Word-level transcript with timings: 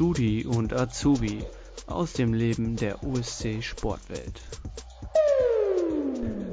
Studi 0.00 0.44
und 0.44 0.74
Azubi 0.74 1.42
aus 1.86 2.12
dem 2.12 2.34
Leben 2.34 2.76
der 2.76 3.02
USC 3.02 3.62
Sportwelt. 3.62 4.42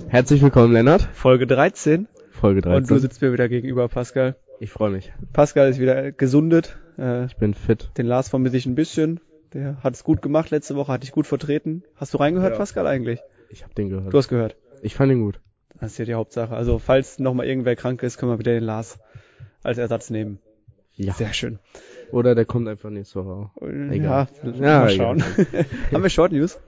Herzlich 0.07 0.41
willkommen, 0.41 0.71
Lennart. 0.71 1.01
Folge 1.11 1.45
13. 1.45 2.07
Folge 2.31 2.61
13. 2.61 2.77
Und 2.77 2.89
du 2.89 2.97
sitzt 2.99 3.21
mir 3.21 3.33
wieder 3.33 3.49
gegenüber, 3.49 3.89
Pascal. 3.89 4.37
ich 4.61 4.71
freue 4.71 4.91
mich. 4.91 5.11
Pascal 5.33 5.67
ist 5.69 5.77
wieder 5.81 6.13
gesundet. 6.13 6.77
Äh, 6.97 7.25
Ich 7.25 7.35
bin 7.35 7.53
fit. 7.53 7.89
den 7.97 8.05
Lars 8.05 8.29
vermisse 8.29 8.55
ich 8.55 8.65
ein 8.65 8.75
bisschen. 8.75 9.19
Der 9.51 9.75
hat 9.83 9.95
es 9.95 10.05
gut 10.05 10.21
gemacht 10.21 10.49
letzte 10.49 10.77
Woche, 10.77 10.93
hat 10.93 11.03
dich 11.03 11.11
gut 11.11 11.27
vertreten. 11.27 11.83
Hast 11.97 12.13
du 12.13 12.19
reingehört, 12.19 12.53
Ja. 12.53 12.57
Pascal, 12.59 12.87
eigentlich? 12.87 13.19
Ich 13.49 13.63
habe 13.63 13.73
den 13.73 13.89
gehört. 13.89 14.13
Du 14.13 14.17
hast 14.17 14.29
gehört. 14.29 14.55
ich 14.81 14.95
fand 14.95 15.11
ihn 15.11 15.19
gut. 15.19 15.41
Das 15.81 15.91
ist 15.91 15.97
ja 15.97 16.05
die 16.05 16.13
Hauptsache. 16.13 16.55
Also, 16.55 16.79
falls 16.79 17.19
nochmal 17.19 17.45
irgendwer 17.45 17.75
krank 17.75 18.03
ist, 18.03 18.17
können 18.17 18.31
wir 18.31 18.39
wieder 18.39 18.53
den 18.53 18.63
Lars 18.63 18.99
als 19.63 19.77
Ersatz 19.79 20.09
nehmen. 20.09 20.39
Ja. 20.95 21.13
Sehr 21.13 21.33
schön. 21.33 21.59
Oder 22.11 22.35
der 22.35 22.45
kommt 22.45 22.67
einfach 22.67 22.89
nächste 22.91 23.25
Woche. 23.25 23.49
Egal. 23.91 24.27
Ja, 24.43 24.51
Ja, 24.51 24.79
mal 24.81 24.91
egal. 24.91 24.91
schauen. 24.91 25.23
haben 25.91 26.03
wir 26.03 26.09
Short 26.09 26.31
News? 26.31 26.59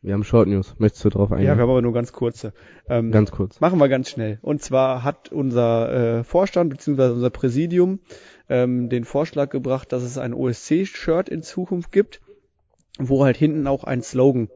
Wir 0.00 0.14
haben 0.14 0.22
Short 0.22 0.46
News. 0.46 0.76
Möchtest 0.78 1.04
du 1.04 1.08
drauf 1.10 1.30
Ja, 1.30 1.36
eingehen? 1.36 1.56
wir 1.56 1.62
haben 1.62 1.70
aber 1.70 1.82
nur 1.82 1.92
ganz 1.92 2.12
kurze. 2.12 2.52
Ähm, 2.88 3.10
Ganz 3.10 3.32
kurz. 3.32 3.58
Machen 3.60 3.80
wir 3.80 3.88
ganz 3.88 4.08
schnell. 4.10 4.38
Und 4.42 4.62
zwar 4.62 5.02
hat 5.02 5.32
unser 5.32 6.18
äh, 6.20 6.24
Vorstand 6.24 6.70
bzw. 6.70 7.10
unser 7.14 7.30
Präsidium 7.30 7.98
ähm, 8.48 8.88
den 8.88 9.04
Vorschlag 9.04 9.50
gebracht, 9.50 9.92
dass 9.92 10.04
es 10.04 10.16
ein 10.18 10.34
OSC-Shirt 10.34 11.28
in 11.28 11.42
Zukunft 11.42 11.90
gibt, 11.90 12.20
wo 13.00 13.24
halt 13.24 13.36
hinten 13.36 13.66
auch 13.66 13.82
ein 13.82 14.02
Slogan 14.02 14.48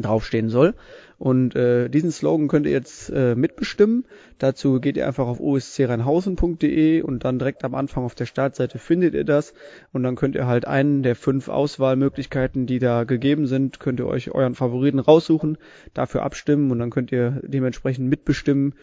draufstehen 0.00 0.48
soll. 0.48 0.74
Und 1.18 1.54
äh, 1.54 1.88
diesen 1.88 2.10
Slogan 2.10 2.48
könnt 2.48 2.66
ihr 2.66 2.72
jetzt 2.72 3.10
äh, 3.10 3.34
mitbestimmen. 3.34 4.06
Dazu 4.38 4.80
geht 4.80 4.96
ihr 4.96 5.06
einfach 5.06 5.26
auf 5.26 5.38
oscrheinhausen.de 5.38 7.02
und 7.02 7.24
dann 7.24 7.38
direkt 7.38 7.62
am 7.64 7.74
Anfang 7.74 8.04
auf 8.04 8.14
der 8.14 8.26
Startseite 8.26 8.78
findet 8.78 9.14
ihr 9.14 9.24
das. 9.24 9.54
Und 9.92 10.02
dann 10.02 10.16
könnt 10.16 10.34
ihr 10.34 10.46
halt 10.46 10.66
einen 10.66 11.02
der 11.02 11.14
fünf 11.14 11.48
Auswahlmöglichkeiten, 11.48 12.66
die 12.66 12.78
da 12.78 13.04
gegeben 13.04 13.46
sind, 13.46 13.78
könnt 13.78 14.00
ihr 14.00 14.06
euch 14.06 14.30
euren 14.32 14.54
Favoriten 14.54 14.98
raussuchen, 14.98 15.58
dafür 15.94 16.22
abstimmen 16.22 16.70
und 16.70 16.78
dann 16.78 16.90
könnt 16.90 17.12
ihr 17.12 17.40
dementsprechend 17.44 18.08
mitbestimmen, 18.08 18.74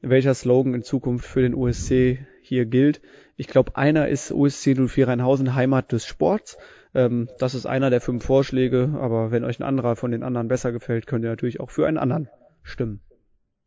welcher 0.00 0.34
Slogan 0.34 0.74
in 0.74 0.82
Zukunft 0.82 1.26
für 1.26 1.42
den 1.42 1.54
OSC 1.54 2.18
hier 2.42 2.66
gilt. 2.66 3.00
Ich 3.36 3.46
glaube, 3.46 3.76
einer 3.76 4.08
ist 4.08 4.32
OSC 4.32 4.74
04 4.74 5.08
Rheinhausen 5.08 5.54
Heimat 5.54 5.92
des 5.92 6.06
Sports. 6.06 6.58
Ähm, 6.94 7.28
das 7.38 7.54
ist 7.54 7.66
einer 7.66 7.90
der 7.90 8.00
fünf 8.00 8.24
Vorschläge, 8.24 8.90
aber 9.00 9.30
wenn 9.30 9.44
euch 9.44 9.60
ein 9.60 9.64
anderer 9.64 9.94
von 9.96 10.10
den 10.10 10.22
anderen 10.22 10.48
besser 10.48 10.72
gefällt, 10.72 11.06
könnt 11.06 11.24
ihr 11.24 11.30
natürlich 11.30 11.60
auch 11.60 11.70
für 11.70 11.86
einen 11.86 11.98
anderen 11.98 12.28
stimmen. 12.62 13.00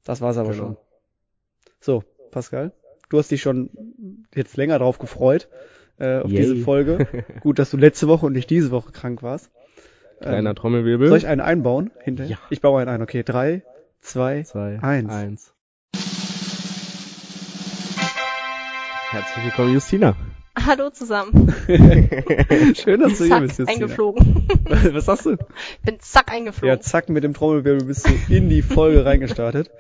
Das 0.04 0.22
war's 0.22 0.38
aber 0.38 0.52
Genau. 0.52 0.64
schon. 0.64 0.78
So, 1.80 2.04
Pascal, 2.32 2.72
du 3.10 3.18
hast 3.20 3.30
dich 3.32 3.42
schon 3.42 3.70
jetzt 4.34 4.58
länger 4.58 4.80
drauf 4.80 4.98
gefreut 5.00 5.50
äh, 6.00 6.20
auf 6.20 6.32
Yay. 6.32 6.42
diese 6.42 6.56
Folge. 6.58 7.08
Gut, 7.42 7.60
dass 7.60 7.70
du 7.72 7.78
letzte 7.78 8.08
Woche 8.08 8.26
und 8.26 8.34
nicht 8.34 8.50
diese 8.50 8.72
Woche 8.72 8.92
krank 8.92 9.22
warst. 9.24 9.52
Kleiner 10.20 10.52
Ähm, 10.52 10.56
Trommelwirbel. 10.56 11.08
soll 11.08 11.18
ich 11.18 11.28
einen 11.28 11.42
einbauen 11.42 11.92
hinterher? 12.04 12.32
Ja. 12.34 12.40
Ich 12.50 12.62
baue 12.62 12.82
einen 12.82 12.90
ein. 12.90 13.02
Okay, 13.02 13.24
drei, 13.24 13.64
zwei, 14.02 14.44
Zwei, 14.44 14.80
Eins. 14.82 15.10
eins. 15.12 15.54
Herzlich 19.12 19.46
willkommen, 19.46 19.74
Justina. 19.74 20.16
Hallo 20.58 20.90
zusammen. 20.90 21.54
Schön, 21.68 23.00
dass 23.00 23.18
du 23.18 23.24
hier 23.24 23.30
Zack, 23.30 23.42
bist, 23.42 23.60
Justina. 23.60 23.72
eingeflogen. 23.72 24.48
Was 24.92 25.06
sagst 25.06 25.26
du? 25.26 25.38
Bin 25.84 26.00
zack 26.00 26.32
eingeflogen. 26.32 26.68
Ja, 26.70 26.80
zack, 26.82 27.08
mit 27.10 27.24
dem 27.24 27.34
Trommelwirbel 27.34 27.86
bist 27.86 28.08
du 28.08 28.12
in 28.34 28.50
die 28.50 28.62
Folge 28.62 29.06
reingestartet. 29.06 29.72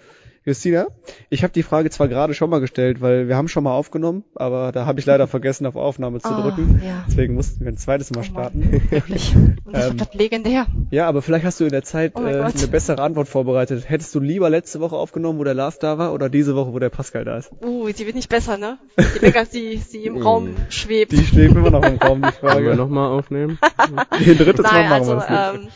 Justina, 0.43 0.87
ich 1.29 1.43
habe 1.43 1.53
die 1.53 1.61
Frage 1.61 1.91
zwar 1.91 2.07
gerade 2.07 2.33
schon 2.33 2.49
mal 2.49 2.59
gestellt, 2.59 2.99
weil 2.99 3.27
wir 3.27 3.35
haben 3.37 3.47
schon 3.47 3.63
mal 3.63 3.73
aufgenommen, 3.73 4.23
aber 4.33 4.71
da 4.71 4.87
habe 4.87 4.99
ich 4.99 5.05
leider 5.05 5.27
vergessen, 5.27 5.67
auf 5.67 5.75
Aufnahme 5.75 6.19
zu 6.19 6.29
Ah, 6.29 6.41
drücken. 6.41 6.81
ja. 6.83 7.05
Deswegen 7.07 7.35
mussten 7.35 7.63
wir 7.63 7.71
ein 7.71 7.77
zweites 7.77 8.09
Mal 8.09 8.21
Oh 8.27 8.33
Mann, 8.33 8.49
starten. 8.51 8.81
Wirklich. 8.89 9.35
Und 9.65 9.73
das 9.75 9.91
Ähm, 9.91 9.99
wird 9.99 10.15
legendär. 10.15 10.65
Ja, 10.89 11.07
aber 11.07 11.21
vielleicht 11.21 11.45
hast 11.45 11.59
du 11.59 11.65
in 11.65 11.69
der 11.69 11.83
Zeit 11.83 12.13
Oh 12.15 12.23
äh, 12.25 12.41
eine 12.41 12.67
bessere 12.67 13.03
Antwort 13.03 13.27
vorbereitet. 13.27 13.87
Hättest 13.87 14.15
du 14.15 14.19
lieber 14.19 14.49
letzte 14.49 14.79
Woche 14.79 14.95
aufgenommen, 14.95 15.37
wo 15.37 15.43
der 15.43 15.53
Lars 15.53 15.77
da 15.77 15.99
war, 15.99 16.11
oder 16.11 16.27
diese 16.27 16.55
Woche, 16.55 16.73
wo 16.73 16.79
der 16.79 16.89
Pascal 16.89 17.23
da 17.23 17.37
ist? 17.37 17.51
Uh, 17.63 17.87
sie 17.93 18.07
wird 18.07 18.15
nicht 18.15 18.29
besser, 18.29 18.57
ne? 18.57 18.79
Je 18.97 19.19
länger 19.19 19.45
sie, 19.45 19.77
sie 19.77 20.05
im 20.05 20.17
Raum 20.23 20.55
schwebt. 20.69 21.11
Die 21.11 21.23
stehen 21.23 21.55
immer 21.55 21.69
noch 21.69 21.83
im 21.85 21.97
Raum, 21.99 22.21
die 22.23 22.29
Wollen 22.41 22.63
wir 22.63 22.71
Frage. 22.71 22.75
nochmal 22.75 23.11
aufnehmen? 23.11 23.59
Ein 23.77 24.37
drittes 24.37 24.63
Mal 24.65 24.71
Nein, 24.73 24.89
machen 24.89 24.93
also, 24.93 25.11
wir 25.11 25.17
das 25.17 25.55
ähm, 25.55 25.67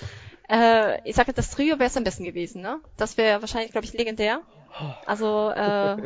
äh, 0.47 1.09
ich 1.09 1.15
sage, 1.15 1.33
das 1.33 1.49
Trio 1.51 1.79
wäre 1.79 1.89
es 1.89 1.97
am 1.97 2.03
besten 2.03 2.23
gewesen, 2.23 2.61
ne? 2.61 2.77
Das 2.97 3.17
wäre 3.17 3.41
wahrscheinlich, 3.41 3.71
glaube 3.71 3.85
ich, 3.85 3.93
legendär. 3.93 4.41
Also, 5.05 5.49
äh, 5.51 5.97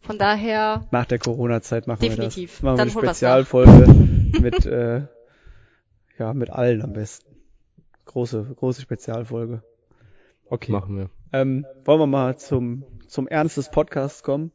von 0.00 0.18
daher, 0.18 0.86
Nach 0.90 1.06
der 1.06 1.18
Corona-Zeit 1.18 1.86
machen 1.86 2.00
Definitiv. 2.00 2.36
wir 2.36 2.46
das. 2.46 2.62
Machen 2.62 2.76
Dann 2.76 2.88
wir 2.88 3.00
eine 3.00 3.08
Spezialfolge 3.08 3.86
mit, 4.40 4.66
äh, 4.66 5.06
ja, 6.18 6.34
mit 6.34 6.50
allen 6.50 6.82
am 6.82 6.92
besten. 6.92 7.34
Große, 8.04 8.54
große 8.56 8.82
Spezialfolge. 8.82 9.62
Okay. 10.46 10.72
Machen 10.72 10.96
wir. 10.98 11.10
Ähm, 11.32 11.66
wollen 11.84 12.00
wir 12.00 12.06
mal 12.06 12.36
zum, 12.36 12.84
zum 13.08 13.26
Ernst 13.26 13.56
des 13.56 13.70
Podcasts 13.70 14.22
kommen? 14.22 14.52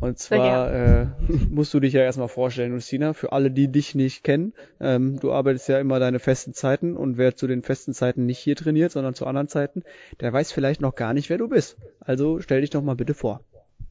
Und 0.00 0.18
zwar 0.18 0.72
äh, 0.72 1.06
musst 1.50 1.72
du 1.74 1.80
dich 1.80 1.92
ja 1.92 2.02
erstmal 2.02 2.28
vorstellen, 2.28 2.72
Justina, 2.72 3.12
für 3.12 3.32
alle, 3.32 3.50
die 3.50 3.68
dich 3.68 3.94
nicht 3.94 4.24
kennen. 4.24 4.52
Ähm, 4.80 5.20
du 5.20 5.32
arbeitest 5.32 5.68
ja 5.68 5.78
immer 5.78 6.00
deine 6.00 6.18
festen 6.18 6.54
Zeiten 6.54 6.96
und 6.96 7.18
wer 7.18 7.36
zu 7.36 7.46
den 7.46 7.62
festen 7.62 7.94
Zeiten 7.94 8.26
nicht 8.26 8.38
hier 8.38 8.56
trainiert, 8.56 8.92
sondern 8.92 9.14
zu 9.14 9.26
anderen 9.26 9.48
Zeiten, 9.48 9.84
der 10.20 10.32
weiß 10.32 10.52
vielleicht 10.52 10.80
noch 10.80 10.94
gar 10.94 11.14
nicht, 11.14 11.30
wer 11.30 11.38
du 11.38 11.48
bist. 11.48 11.76
Also 12.00 12.40
stell 12.40 12.62
dich 12.62 12.70
doch 12.70 12.82
mal 12.82 12.96
bitte 12.96 13.14
vor. 13.14 13.42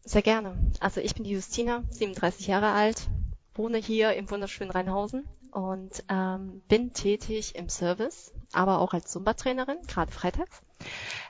sehr 0.03 0.21
gerne. 0.21 0.55
Also, 0.79 0.99
ich 0.99 1.15
bin 1.15 1.23
die 1.23 1.31
Justina, 1.31 1.83
37 1.91 2.47
Jahre 2.47 2.71
alt, 2.71 3.07
wohne 3.53 3.77
hier 3.77 4.13
im 4.13 4.29
wunderschönen 4.29 4.71
Rheinhausen 4.71 5.25
und 5.51 6.03
ähm, 6.09 6.61
bin 6.67 6.93
tätig 6.93 7.55
im 7.55 7.69
Service, 7.69 8.33
aber 8.53 8.79
auch 8.79 8.93
als 8.93 9.11
Zumba-Trainerin, 9.11 9.77
gerade 9.87 10.11
freitags. 10.11 10.61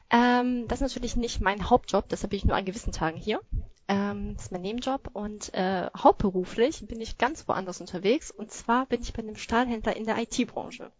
Ähm, 0.09 0.67
das 0.67 0.79
ist 0.81 0.89
natürlich 0.89 1.15
nicht 1.15 1.41
mein 1.41 1.69
Hauptjob, 1.69 2.07
deshalb 2.09 2.31
bin 2.31 2.37
ich 2.37 2.45
nur 2.45 2.55
an 2.55 2.65
gewissen 2.65 2.91
Tagen 2.91 3.17
hier. 3.17 3.41
Ähm, 3.91 4.35
das 4.35 4.45
ist 4.45 4.51
mein 4.53 4.61
Nebenjob 4.61 5.09
und 5.11 5.53
äh, 5.53 5.87
hauptberuflich 5.97 6.85
bin 6.87 7.01
ich 7.01 7.17
ganz 7.17 7.45
woanders 7.49 7.81
unterwegs 7.81 8.31
und 8.31 8.49
zwar 8.49 8.85
bin 8.85 9.01
ich 9.01 9.11
bei 9.11 9.21
einem 9.21 9.35
Stahlhändler 9.35 9.97
in 9.97 10.05
der 10.05 10.17
IT-Branche. 10.17 10.91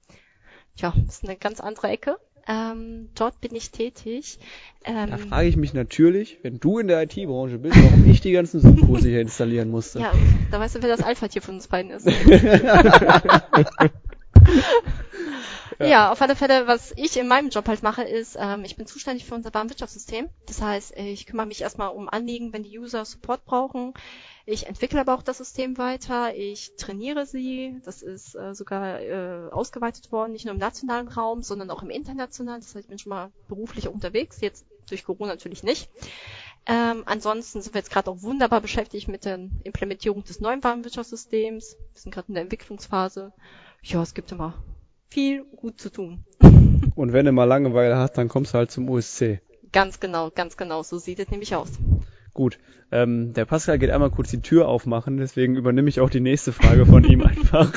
Tja, 0.76 0.94
das 1.06 1.16
ist 1.16 1.24
eine 1.24 1.38
ganz 1.38 1.62
andere 1.62 1.88
Ecke. 1.88 2.18
Ähm, 2.48 3.10
dort 3.16 3.40
bin 3.40 3.56
ich 3.56 3.72
tätig. 3.72 4.40
Da 4.84 5.06
Ähm, 5.06 5.20
frage 5.30 5.48
ich 5.48 5.56
mich 5.58 5.74
natürlich, 5.74 6.40
wenn 6.42 6.60
du 6.60 6.80
in 6.80 6.88
der 6.88 7.02
IT-Branche 7.04 7.60
bist, 7.60 7.78
warum 7.82 8.10
ich 8.10 8.20
die 8.20 8.32
ganzen 8.32 8.60
Zoom-Kurse 8.60 9.08
hier 9.10 9.22
installieren 9.22 9.70
musste. 9.70 10.00
ja, 10.00 10.12
da 10.50 10.60
weißt 10.60 10.76
du, 10.76 10.82
wer 10.82 10.90
das 10.90 11.02
Alpha-Tier 11.02 11.42
von 11.44 11.56
uns 11.56 11.68
beiden 11.70 11.92
ist. 11.92 12.08
Ja. 15.80 16.12
auf 16.12 16.22
alle 16.22 16.36
Fälle, 16.36 16.68
was 16.68 16.94
ich 16.96 17.18
in 17.18 17.28
meinem 17.28 17.50
Job 17.50 17.68
halt 17.68 17.82
mache, 17.82 18.04
ist, 18.04 18.38
ähm, 18.40 18.64
ich 18.64 18.76
bin 18.76 18.86
zuständig 18.86 19.26
für 19.26 19.36
unser 19.36 19.54
Warenwirtschaftssystem. 19.54 20.30
Das 20.46 20.62
heißt, 20.62 20.96
ich 20.96 21.26
kümmere 21.26 21.48
mich 21.48 21.62
erstmal 21.62 21.90
um 21.90 22.08
Anliegen, 22.08 22.54
wenn 22.54 22.64
die 22.64 22.78
User 22.78 23.04
Support 23.04 23.46
brauchen. 23.46 23.94
Ich 24.46 24.68
entwickle 24.68 25.00
aber 25.00 25.16
auch 25.16 25.24
das 25.24 25.38
System 25.38 25.78
weiter. 25.78 26.36
Ich 26.36 26.76
trainiere 26.76 27.26
sie. 27.26 27.80
Das 27.86 28.02
ist 28.02 28.36
äh, 28.36 28.54
sogar 28.54 29.00
äh, 29.02 29.50
ausgeweitet 29.52 30.12
worden, 30.12 30.34
nicht 30.34 30.46
nur 30.46 30.54
im 30.54 30.60
nationalen 30.60 31.08
Raum, 31.08 31.42
sondern 31.42 31.70
auch 31.72 31.84
im 31.84 31.90
internationalen. 31.90 32.62
Das 32.62 32.76
heißt, 32.76 32.86
ich 32.86 32.90
bin 32.90 33.00
schon 33.00 33.12
mal 33.12 33.32
beruflich 33.48 33.88
unterwegs. 33.88 34.42
Jetzt 34.42 34.66
durch 34.88 35.04
Corona 35.04 35.34
natürlich 35.34 35.64
nicht. 35.64 35.90
Ähm, 36.66 37.04
ansonsten 37.06 37.62
sind 37.62 37.74
wir 37.74 37.80
jetzt 37.80 37.92
gerade 37.92 38.12
auch 38.12 38.22
wunderbar 38.22 38.62
beschäftigt 38.62 39.08
mit 39.08 39.26
der 39.26 39.40
Implementierung 39.64 40.24
des 40.24 40.40
neuen 40.40 40.64
Warenwirtschaftssystems. 40.64 41.78
Wir 41.94 42.02
sind 42.02 42.14
gerade 42.14 42.28
in 42.28 42.36
der 42.36 42.44
Entwicklungsphase. 42.44 43.34
Ja, 43.84 44.02
es 44.02 44.14
gibt 44.14 44.32
immer 44.32 44.54
viel 45.10 45.44
gut 45.56 45.80
zu 45.80 45.90
tun. 45.90 46.24
Und 46.96 47.14
wenn 47.14 47.26
du 47.26 47.32
mal 47.32 47.46
Langeweile 47.46 47.98
hast, 47.98 48.14
dann 48.14 48.28
kommst 48.28 48.54
du 48.54 48.60
halt 48.60 48.72
zum 48.72 48.90
USC. 48.90 49.42
Ganz 49.72 50.00
genau, 50.00 50.30
ganz 50.30 50.58
genau. 50.58 50.84
So 50.84 50.98
sieht 50.98 51.20
es 51.20 51.30
nämlich 51.30 51.56
aus. 51.56 51.72
Gut. 52.34 52.60
Ähm, 52.94 53.34
der 53.34 53.46
Pascal 53.46 53.80
geht 53.80 53.90
einmal 53.90 54.12
kurz 54.12 54.32
die 54.32 54.42
Tür 54.42 54.68
aufmachen, 54.68 55.18
deswegen 55.18 55.56
übernehme 55.56 55.88
ich 55.88 56.02
auch 56.02 56.10
die 56.10 56.20
nächste 56.20 56.52
Frage 56.52 56.86
von 56.86 57.06
ihm 57.06 57.22
einfach. 57.26 57.72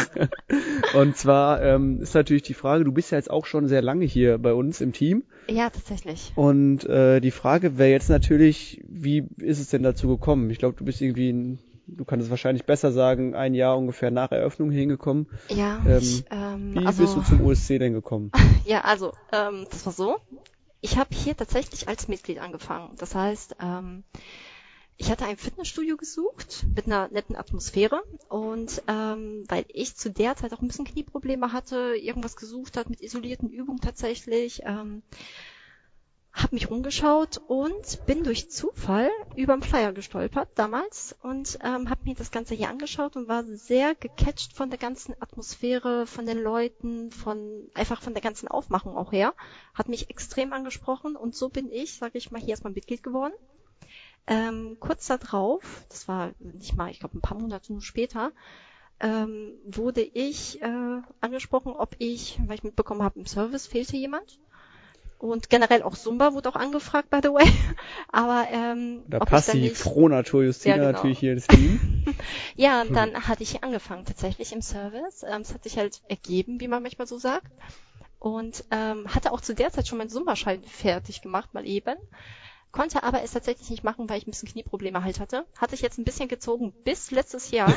Und 0.94 1.16
zwar 1.16 1.62
ähm, 1.62 2.00
ist 2.00 2.14
natürlich 2.14 2.42
die 2.42 2.54
Frage, 2.54 2.84
du 2.84 2.92
bist 2.92 3.12
ja 3.12 3.18
jetzt 3.18 3.30
auch 3.30 3.46
schon 3.46 3.68
sehr 3.68 3.82
lange 3.82 4.04
hier 4.04 4.38
bei 4.38 4.52
uns 4.52 4.80
im 4.80 4.92
Team. 4.92 5.24
Ja, 5.48 5.70
tatsächlich. 5.70 6.32
Und 6.34 6.84
äh, 6.84 7.20
die 7.20 7.30
Frage 7.30 7.78
wäre 7.78 7.90
jetzt 7.90 8.10
natürlich, 8.10 8.82
wie 8.88 9.24
ist 9.38 9.60
es 9.60 9.70
denn 9.70 9.84
dazu 9.84 10.08
gekommen? 10.08 10.50
Ich 10.50 10.58
glaube, 10.58 10.76
du 10.76 10.84
bist 10.84 11.00
irgendwie, 11.00 11.32
ein, 11.32 11.58
du 11.86 12.04
kannst 12.04 12.24
es 12.24 12.30
wahrscheinlich 12.30 12.64
besser 12.64 12.92
sagen, 12.92 13.34
ein 13.34 13.54
Jahr 13.54 13.76
ungefähr 13.76 14.10
nach 14.10 14.30
Eröffnung 14.32 14.70
hingekommen. 14.70 15.26
Ja, 15.48 15.82
Ähm, 15.86 15.98
ich, 15.98 16.24
ähm, 16.30 16.74
Wie 16.74 16.86
also, 16.86 17.02
bist 17.02 17.16
du 17.16 17.36
zum 17.36 17.46
USC 17.46 17.78
denn 17.78 17.92
gekommen? 17.92 18.30
ja, 18.64 18.82
also, 18.82 19.12
ähm, 19.32 19.66
das 19.70 19.84
war 19.86 19.92
so. 19.92 20.16
Ich 20.80 20.98
habe 20.98 21.14
hier 21.14 21.36
tatsächlich 21.36 21.88
als 21.88 22.08
Mitglied 22.08 22.38
angefangen. 22.38 22.94
Das 22.98 23.14
heißt, 23.14 23.56
ähm, 23.62 24.04
ich 24.96 25.10
hatte 25.10 25.24
ein 25.24 25.36
Fitnessstudio 25.36 25.96
gesucht 25.96 26.66
mit 26.74 26.86
einer 26.86 27.08
netten 27.08 27.36
Atmosphäre 27.36 28.02
und 28.28 28.82
ähm, 28.86 29.44
weil 29.48 29.64
ich 29.68 29.96
zu 29.96 30.10
der 30.10 30.36
Zeit 30.36 30.52
auch 30.52 30.60
ein 30.60 30.68
bisschen 30.68 30.84
Knieprobleme 30.84 31.52
hatte, 31.52 31.96
irgendwas 31.96 32.36
gesucht 32.36 32.76
hat 32.76 32.90
mit 32.90 33.00
isolierten 33.00 33.50
Übungen 33.50 33.80
tatsächlich, 33.80 34.62
ähm, 34.64 35.02
habe 36.34 36.56
mich 36.56 36.68
rumgeschaut 36.68 37.40
und 37.46 38.04
bin 38.06 38.24
durch 38.24 38.50
Zufall 38.50 39.08
über 39.36 39.56
den 39.56 39.62
Flyer 39.62 39.92
gestolpert 39.92 40.48
damals 40.56 41.14
und 41.22 41.60
ähm, 41.62 41.88
habe 41.88 42.02
mir 42.02 42.16
das 42.16 42.32
Ganze 42.32 42.56
hier 42.56 42.68
angeschaut 42.68 43.14
und 43.14 43.28
war 43.28 43.44
sehr 43.44 43.94
gecatcht 43.94 44.52
von 44.52 44.68
der 44.68 44.80
ganzen 44.80 45.14
Atmosphäre, 45.20 46.06
von 46.06 46.26
den 46.26 46.42
Leuten, 46.42 47.12
von 47.12 47.68
einfach 47.74 48.02
von 48.02 48.14
der 48.14 48.22
ganzen 48.22 48.48
Aufmachung 48.48 48.96
auch 48.96 49.12
her. 49.12 49.32
Hat 49.74 49.88
mich 49.88 50.10
extrem 50.10 50.52
angesprochen 50.52 51.14
und 51.14 51.36
so 51.36 51.50
bin 51.50 51.70
ich, 51.70 51.94
sage 51.94 52.18
ich 52.18 52.32
mal, 52.32 52.40
hier 52.40 52.50
erstmal 52.50 52.72
Mitglied 52.72 53.04
geworden. 53.04 53.34
Ähm, 54.26 54.78
kurz 54.80 55.06
darauf, 55.06 55.86
das 55.88 56.08
war 56.08 56.32
nicht 56.40 56.76
mal, 56.76 56.90
ich 56.90 56.98
glaube 56.98 57.16
ein 57.16 57.22
paar 57.22 57.38
Monate 57.38 57.80
später, 57.80 58.32
ähm, 58.98 59.52
wurde 59.66 60.02
ich 60.02 60.60
äh, 60.62 61.00
angesprochen, 61.20 61.72
ob 61.72 61.94
ich, 61.98 62.40
weil 62.46 62.56
ich 62.56 62.64
mitbekommen 62.64 63.02
habe, 63.02 63.20
im 63.20 63.26
Service 63.26 63.68
fehlte 63.68 63.96
jemand 63.96 64.40
und 65.24 65.50
generell 65.50 65.82
auch 65.82 65.96
Zumba 65.96 66.34
wurde 66.34 66.48
auch 66.50 66.56
angefragt, 66.56 67.10
by 67.10 67.20
the 67.22 67.30
way. 67.30 67.46
Aber 68.12 68.46
ähm, 68.50 69.02
Da 69.08 69.20
passt 69.20 69.52
die 69.52 69.60
nicht, 69.60 69.76
Frohnatur 69.76 70.44
Justina 70.44 70.76
Ja, 70.76 70.82
genau. 70.82 70.92
natürlich 70.92 71.18
hier 71.18 71.32
ins 71.32 71.46
Team. 71.46 71.80
Ja, 72.54 72.82
und 72.82 72.94
dann 72.94 73.26
hatte 73.26 73.42
ich 73.42 73.52
hier 73.52 73.64
angefangen 73.64 74.04
tatsächlich 74.04 74.52
im 74.52 74.60
Service. 74.60 75.24
Ähm, 75.26 75.40
es 75.40 75.54
hat 75.54 75.64
sich 75.64 75.78
halt 75.78 76.02
ergeben, 76.06 76.60
wie 76.60 76.68
man 76.68 76.82
manchmal 76.82 77.06
so 77.06 77.18
sagt. 77.18 77.50
Und 78.18 78.64
ähm, 78.70 79.06
hatte 79.12 79.32
auch 79.32 79.40
zu 79.40 79.54
der 79.54 79.70
Zeit 79.72 79.88
schon 79.88 79.98
meinen 79.98 80.10
Zumba-Schein 80.10 80.62
fertig 80.64 81.22
gemacht, 81.22 81.54
mal 81.54 81.66
eben. 81.66 81.96
Konnte 82.74 83.04
aber 83.04 83.22
es 83.22 83.30
tatsächlich 83.30 83.70
nicht 83.70 83.84
machen, 83.84 84.08
weil 84.08 84.18
ich 84.18 84.26
ein 84.26 84.32
bisschen 84.32 84.48
Knieprobleme 84.48 85.04
halt 85.04 85.20
hatte. 85.20 85.46
Hatte 85.58 85.76
ich 85.76 85.80
jetzt 85.80 85.96
ein 85.96 86.04
bisschen 86.04 86.26
gezogen 86.26 86.72
bis 86.82 87.12
letztes 87.12 87.52
Jahr. 87.52 87.68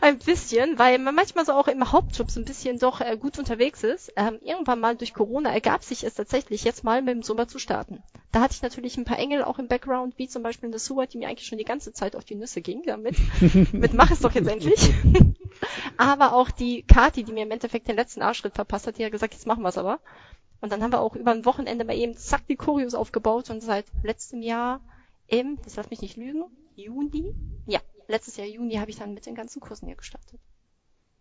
ein 0.00 0.18
bisschen, 0.20 0.78
weil 0.78 1.00
man 1.00 1.16
manchmal 1.16 1.44
so 1.44 1.52
auch 1.52 1.66
im 1.66 1.90
Hauptjob 1.90 2.30
so 2.30 2.38
ein 2.38 2.44
bisschen 2.44 2.78
doch 2.78 3.00
äh, 3.00 3.16
gut 3.16 3.40
unterwegs 3.40 3.82
ist. 3.82 4.12
Ähm, 4.14 4.38
irgendwann 4.40 4.78
mal 4.78 4.94
durch 4.94 5.14
Corona 5.14 5.52
ergab 5.52 5.82
sich 5.82 6.04
es 6.04 6.14
tatsächlich, 6.14 6.62
jetzt 6.62 6.84
mal 6.84 7.02
mit 7.02 7.12
dem 7.12 7.24
Zumba 7.24 7.48
zu 7.48 7.58
starten. 7.58 8.04
Da 8.30 8.40
hatte 8.40 8.54
ich 8.54 8.62
natürlich 8.62 8.96
ein 8.96 9.04
paar 9.04 9.18
Engel 9.18 9.42
auch 9.42 9.58
im 9.58 9.66
Background, 9.66 10.16
wie 10.16 10.28
zum 10.28 10.44
Beispiel 10.44 10.68
eine 10.68 10.78
Sue, 10.78 11.08
die 11.08 11.18
mir 11.18 11.26
eigentlich 11.26 11.48
schon 11.48 11.58
die 11.58 11.64
ganze 11.64 11.92
Zeit 11.92 12.14
auf 12.14 12.24
die 12.24 12.36
Nüsse 12.36 12.60
ging 12.60 12.84
damit. 12.86 13.16
mit 13.72 13.94
mach 13.94 14.12
es 14.12 14.20
doch 14.20 14.32
jetzt 14.32 14.48
endlich. 14.48 14.92
aber 15.96 16.34
auch 16.34 16.52
die 16.52 16.84
Kati, 16.84 17.24
die 17.24 17.32
mir 17.32 17.42
im 17.42 17.50
Endeffekt 17.50 17.88
den 17.88 17.96
letzten 17.96 18.22
Arschschritt 18.22 18.54
verpasst 18.54 18.86
hat, 18.86 18.96
die 18.96 19.04
hat 19.04 19.10
gesagt, 19.10 19.34
jetzt 19.34 19.48
machen 19.48 19.64
wir 19.64 19.70
es 19.70 19.78
aber. 19.78 19.98
Und 20.60 20.72
dann 20.72 20.82
haben 20.82 20.92
wir 20.92 21.00
auch 21.00 21.14
über 21.14 21.30
ein 21.32 21.44
Wochenende 21.44 21.84
mal 21.84 21.96
eben 21.96 22.16
zack 22.16 22.46
die 22.48 22.56
Choreos 22.56 22.94
aufgebaut 22.94 23.50
und 23.50 23.62
seit 23.62 23.86
letztem 24.02 24.42
Jahr 24.42 24.80
im, 25.28 25.58
das 25.62 25.76
lass 25.76 25.90
mich 25.90 26.00
nicht 26.02 26.16
lügen, 26.16 26.44
Juni? 26.74 27.34
Ja, 27.66 27.80
letztes 28.08 28.36
Jahr 28.36 28.46
Juni 28.46 28.74
habe 28.74 28.90
ich 28.90 28.96
dann 28.96 29.14
mit 29.14 29.26
den 29.26 29.34
ganzen 29.34 29.60
Kursen 29.60 29.86
hier 29.86 29.96
gestartet. 29.96 30.40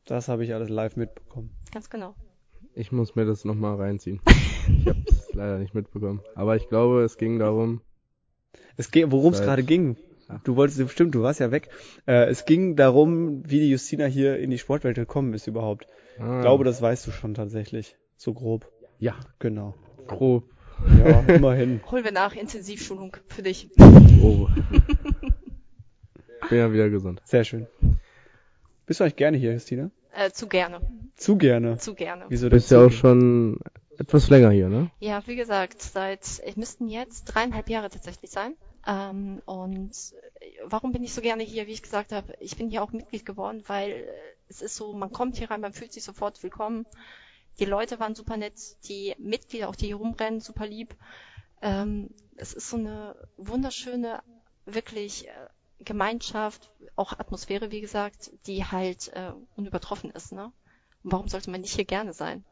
Das 0.05 0.27
habe 0.27 0.43
ich 0.45 0.53
alles 0.53 0.69
live 0.69 0.95
mitbekommen. 0.95 1.51
Ganz 1.71 1.89
genau. 1.89 2.15
Ich 2.73 2.91
muss 2.91 3.15
mir 3.15 3.25
das 3.25 3.45
nochmal 3.45 3.75
reinziehen. 3.75 4.21
Ich 4.67 4.85
habe 4.85 4.99
es 5.07 5.33
leider 5.33 5.59
nicht 5.59 5.73
mitbekommen. 5.73 6.21
Aber 6.35 6.57
ich 6.57 6.67
glaube, 6.67 7.01
es 7.03 7.17
ging 7.17 7.39
darum, 7.39 7.79
Es 8.75 8.91
geht, 8.91 9.09
worum 9.11 9.31
es 9.33 9.41
gerade 9.41 9.63
ging. 9.63 9.95
Du 10.43 10.57
wolltest, 10.57 10.77
bestimmt, 10.79 11.15
du 11.15 11.21
warst 11.21 11.39
ja 11.39 11.51
weg. 11.51 11.69
Äh, 12.05 12.25
es 12.29 12.43
ging 12.43 12.75
darum, 12.75 13.49
wie 13.49 13.59
die 13.61 13.69
Justina 13.69 14.05
hier 14.05 14.37
in 14.39 14.49
die 14.49 14.57
Sportwelt 14.57 14.95
gekommen 14.97 15.33
ist 15.33 15.47
überhaupt. 15.47 15.87
ah, 16.19 16.39
Ich 16.39 16.41
glaube, 16.41 16.65
das 16.65 16.81
weißt 16.81 17.07
du 17.07 17.11
schon 17.11 17.33
tatsächlich. 17.33 17.95
So 18.17 18.33
grob. 18.33 18.69
Ja, 18.99 19.15
Genau. 19.39 19.73
grob. 20.07 20.43
Ja, 20.99 21.21
immerhin. 21.21 21.81
Holen 21.91 22.03
wir 22.03 22.11
nach, 22.11 22.35
Intensivschulung 22.35 23.17
für 23.27 23.41
dich. 23.41 23.69
Oh. 24.21 24.47
Ich 24.71 26.49
bin 26.49 26.57
ja 26.59 26.71
wieder 26.71 26.89
gesund. 26.89 27.21
Sehr 27.25 27.43
schön. 27.43 27.67
Bist 28.85 28.99
du 28.99 29.03
eigentlich 29.03 29.15
gerne 29.15 29.37
hier, 29.37 29.53
Justina? 29.53 29.89
Äh, 30.13 30.31
zu 30.31 30.47
gerne, 30.47 30.79
Zu 31.15 31.37
gerne. 31.37 31.77
zu 31.77 31.93
gerne. 31.95 32.25
Wieso 32.29 32.49
Du 32.49 32.55
bist 32.55 32.71
ja 32.71 32.85
auch 32.85 32.91
schon 32.91 33.59
etwas 33.97 34.29
länger 34.29 34.51
hier, 34.51 34.69
ne? 34.69 34.89
Ja, 34.99 35.21
wie 35.25 35.35
gesagt, 35.35 35.81
seit, 35.81 36.21
es 36.21 36.55
müssten 36.55 36.87
jetzt 36.87 37.25
dreieinhalb 37.25 37.69
Jahre 37.69 37.89
tatsächlich 37.89 38.31
sein. 38.31 38.53
Ähm, 38.87 39.41
und 39.45 39.91
warum 40.65 40.91
bin 40.91 41.03
ich 41.03 41.13
so 41.13 41.21
gerne 41.21 41.43
hier? 41.43 41.67
Wie 41.67 41.71
ich 41.71 41.83
gesagt 41.83 42.11
habe, 42.11 42.33
ich 42.39 42.55
bin 42.55 42.69
hier 42.69 42.83
auch 42.83 42.91
Mitglied 42.93 43.25
geworden, 43.25 43.63
weil 43.67 44.07
es 44.47 44.61
ist 44.61 44.75
so, 44.75 44.93
man 44.93 45.11
kommt 45.11 45.37
hier 45.37 45.51
rein, 45.51 45.61
man 45.61 45.73
fühlt 45.73 45.91
sich 45.91 46.03
sofort 46.03 46.41
willkommen. 46.43 46.85
Die 47.59 47.65
Leute 47.65 47.99
waren 47.99 48.15
super 48.15 48.37
nett, 48.37 48.53
die 48.87 49.15
Mitglieder, 49.17 49.69
auch 49.69 49.75
die 49.75 49.87
hier 49.87 49.95
rumrennen, 49.95 50.39
super 50.41 50.67
lieb. 50.67 50.95
Ähm, 51.61 52.09
es 52.35 52.53
ist 52.53 52.69
so 52.69 52.77
eine 52.77 53.15
wunderschöne, 53.37 54.21
wirklich 54.65 55.27
äh, 55.27 55.31
Gemeinschaft, 55.79 56.71
auch 56.95 57.13
Atmosphäre, 57.13 57.71
wie 57.71 57.81
gesagt, 57.81 58.31
die 58.45 58.65
halt 58.65 59.09
äh, 59.13 59.31
unübertroffen 59.55 60.11
ist. 60.11 60.31
Ne? 60.31 60.51
Und 61.03 61.11
warum 61.11 61.27
sollte 61.27 61.49
man 61.49 61.61
nicht 61.61 61.75
hier 61.75 61.85
gerne 61.85 62.13
sein? 62.13 62.43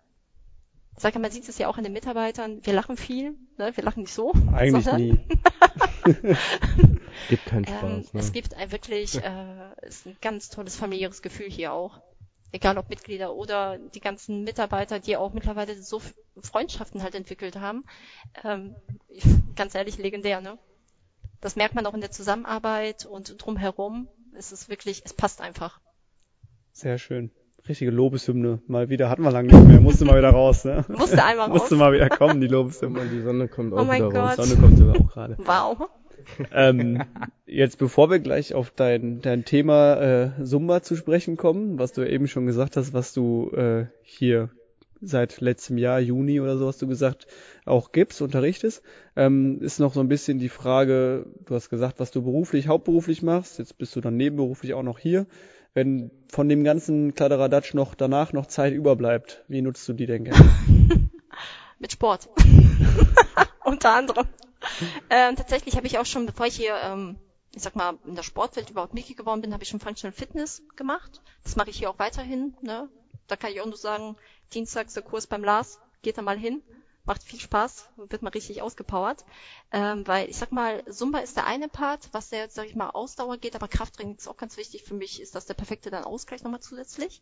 Ich 0.96 1.02
sage, 1.02 1.20
man 1.20 1.30
sieht 1.30 1.50
es 1.50 1.58
ja 1.58 1.68
auch 1.68 1.78
an 1.78 1.84
den 1.84 1.94
Mitarbeitern. 1.94 2.66
Wir 2.66 2.74
lachen 2.74 2.96
viel, 2.96 3.36
ne? 3.58 3.76
wir 3.76 3.84
lachen 3.84 4.04
nicht 4.04 4.14
so. 4.14 4.32
Eigentlich 4.54 4.86
sondern, 4.86 5.02
nie. 5.02 5.20
Gibt 7.30 7.46
keinen 7.46 7.66
Ähm, 7.66 8.04
Spaß, 8.04 8.14
ne? 8.14 8.20
Es 8.20 8.32
gibt 8.32 8.54
ein 8.54 8.72
wirklich, 8.72 9.22
äh, 9.22 9.88
ist 9.88 10.06
ein 10.06 10.16
ganz 10.22 10.50
tolles 10.50 10.76
familiäres 10.76 11.22
Gefühl 11.22 11.50
hier 11.50 11.74
auch. 11.74 12.02
Egal 12.56 12.78
ob 12.78 12.90
Mitglieder 12.90 13.36
oder 13.36 13.78
die 13.78 14.00
ganzen 14.00 14.46
Mitarbeiter, 14.46 15.00
die 15.00 15.18
auch 15.18 15.34
mittlerweile 15.34 15.76
so 15.76 16.02
Freundschaften 16.42 17.04
halt 17.04 17.14
entwickelt 17.14 17.58
haben. 17.58 17.84
Ähm, 18.46 18.78
ganz 19.58 19.76
ehrlich, 19.76 19.98
legendär, 19.98 20.40
ne? 20.40 20.58
Das 21.42 21.58
merkt 21.58 21.76
man 21.76 21.86
auch 21.86 21.94
in 21.94 22.00
der 22.00 22.12
Zusammenarbeit 22.12 23.06
und 23.06 23.46
drumherum. 23.46 24.08
Es 24.38 24.54
ist 24.54 24.70
wirklich, 24.70 25.02
es 25.04 25.14
passt 25.14 25.42
einfach. 25.42 25.82
Sehr 26.72 26.98
schön. 26.98 27.30
Richtige 27.68 27.92
Lobeshymne. 27.92 28.62
Mal 28.68 28.88
wieder 28.88 29.10
hatten 29.10 29.24
wir 29.24 29.32
lange 29.32 29.50
nicht 29.54 29.68
mehr. 29.68 29.82
Musste 29.82 30.06
mal 30.06 30.18
wieder 30.18 30.30
raus, 30.30 30.64
ne? 30.64 30.86
Musste 30.88 31.22
einmal 31.26 31.48
raus. 31.50 31.60
Musste 31.60 31.76
mal 31.76 31.92
wieder 31.92 32.08
kommen, 32.08 32.40
die 32.40 32.48
Lobeshymne. 32.48 33.02
Und 33.02 33.10
die 33.10 33.22
Sonne 33.22 33.50
kommt 33.50 33.74
Oh 33.74 33.80
auch 33.80 33.86
mein 33.86 34.08
wieder 34.08 34.18
raus. 34.18 34.38
Gott. 34.38 34.46
Sonne 34.46 34.62
kommt 34.62 34.78
sogar 34.78 34.96
auch 34.96 35.12
gerade. 35.12 35.38
Wow. 35.40 35.90
Ähm, 36.52 37.04
jetzt 37.46 37.78
bevor 37.78 38.10
wir 38.10 38.20
gleich 38.20 38.54
auf 38.54 38.72
dein, 38.72 39.22
dein 39.22 39.46
Thema 39.46 40.02
äh, 40.02 40.44
Zumba 40.44 40.82
zu 40.82 40.96
sprechen 40.96 41.38
kommen, 41.38 41.80
was 41.80 41.94
du 41.94 42.08
eben 42.08 42.28
schon 42.28 42.46
gesagt 42.46 42.78
hast, 42.78 42.94
was 42.94 43.14
du 43.14 43.52
äh, 43.52 43.86
hier 44.04 44.50
seit 45.02 45.42
letztem 45.42 45.78
Jahr, 45.78 46.00
Juni 46.00 46.40
oder 46.40 46.58
so 46.58 46.68
hast 46.68 46.82
du 46.82 46.88
gesagt, 46.88 47.28
auch 47.66 47.92
gibst, 47.92 48.22
unterrichtest, 48.22 48.82
ähm, 49.16 49.62
ist 49.62 49.80
noch 49.80 49.94
so 49.94 50.00
ein 50.00 50.08
bisschen 50.08 50.40
die 50.40 50.50
Frage, 50.50 51.26
du 51.46 51.56
hast 51.56 51.70
gesagt, 51.70 52.00
was 52.00 52.12
du 52.12 52.24
beruflich, 52.24 52.68
hauptberuflich 52.68 53.22
machst, 53.22 53.60
jetzt 53.60 53.78
bist 53.78 53.96
du 53.96 54.02
dann 54.02 54.18
nebenberuflich 54.18 54.74
auch 54.74 54.84
noch 54.84 55.00
hier. 55.00 55.26
Wenn 55.74 56.10
von 56.30 56.48
dem 56.48 56.64
ganzen 56.64 57.14
Kladderadatsch 57.16 57.74
noch 57.74 57.96
danach 57.96 58.32
noch 58.32 58.46
Zeit 58.46 58.74
überbleibt, 58.74 59.44
wie 59.50 59.62
nutzt 59.62 59.88
du 59.90 59.94
die 59.94 60.06
denn 60.06 60.24
gerne? 60.24 60.50
Mit 61.80 61.92
Sport. 61.92 62.30
Unter 63.66 63.94
anderem. 63.94 64.26
Ähm, 65.10 65.36
tatsächlich 65.36 65.76
habe 65.78 65.88
ich 65.88 65.98
auch 65.98 66.06
schon, 66.06 66.26
bevor 66.26 66.46
ich 66.46 66.56
hier, 66.56 66.76
ähm, 66.82 67.18
ich 67.54 67.62
sag 67.62 67.76
mal, 67.76 67.98
in 68.06 68.16
der 68.16 68.24
Sportwelt 68.24 68.70
überhaupt 68.70 68.94
Mitglied 68.94 69.18
geworden 69.18 69.42
bin, 69.42 69.54
habe 69.54 69.64
ich 69.64 69.70
schon 69.70 69.80
Functional 69.80 70.14
Fitness 70.14 70.62
gemacht. 70.76 71.22
Das 71.44 71.56
mache 71.56 71.70
ich 71.70 71.78
hier 71.78 71.90
auch 71.90 72.00
weiterhin. 72.00 72.56
Ne? 72.62 72.90
Da 73.28 73.36
kann 73.36 73.52
ich 73.52 73.62
auch 73.62 73.66
nur 73.66 73.78
sagen, 73.78 74.18
dienstags 74.54 74.94
der 74.94 75.04
Kurs 75.04 75.28
beim 75.28 75.44
Lars, 75.44 75.80
geht 76.02 76.18
da 76.18 76.22
mal 76.22 76.38
hin. 76.38 76.62
Macht 77.06 77.22
viel 77.22 77.40
Spaß, 77.40 77.90
wird 77.98 78.24
mal 78.24 78.30
richtig 78.30 78.64
ausgepowert. 78.64 79.26
Ähm, 79.72 80.08
weil 80.08 80.28
ich 80.28 80.38
sag 80.38 80.52
mal, 80.52 80.84
Zumba 80.86 81.20
ist 81.20 81.38
der 81.38 81.46
eine 81.46 81.70
Part, 81.70 82.10
was 82.14 82.30
der 82.30 82.40
jetzt, 82.40 82.56
sag 82.56 82.66
ich 82.66 82.76
mal, 82.76 82.90
Ausdauer 82.90 83.38
geht, 83.38 83.56
aber 83.56 83.68
Krafttraining 83.68 84.16
ist 84.16 84.28
auch 84.28 84.38
ganz 84.38 84.58
wichtig. 84.58 84.84
Für 84.84 84.96
mich 84.96 85.22
ist 85.22 85.36
das 85.36 85.46
der 85.46 85.54
perfekte 85.54 85.92
dann 85.92 86.04
Ausgleich 86.04 86.44
nochmal 86.44 86.62
zusätzlich. 86.62 87.22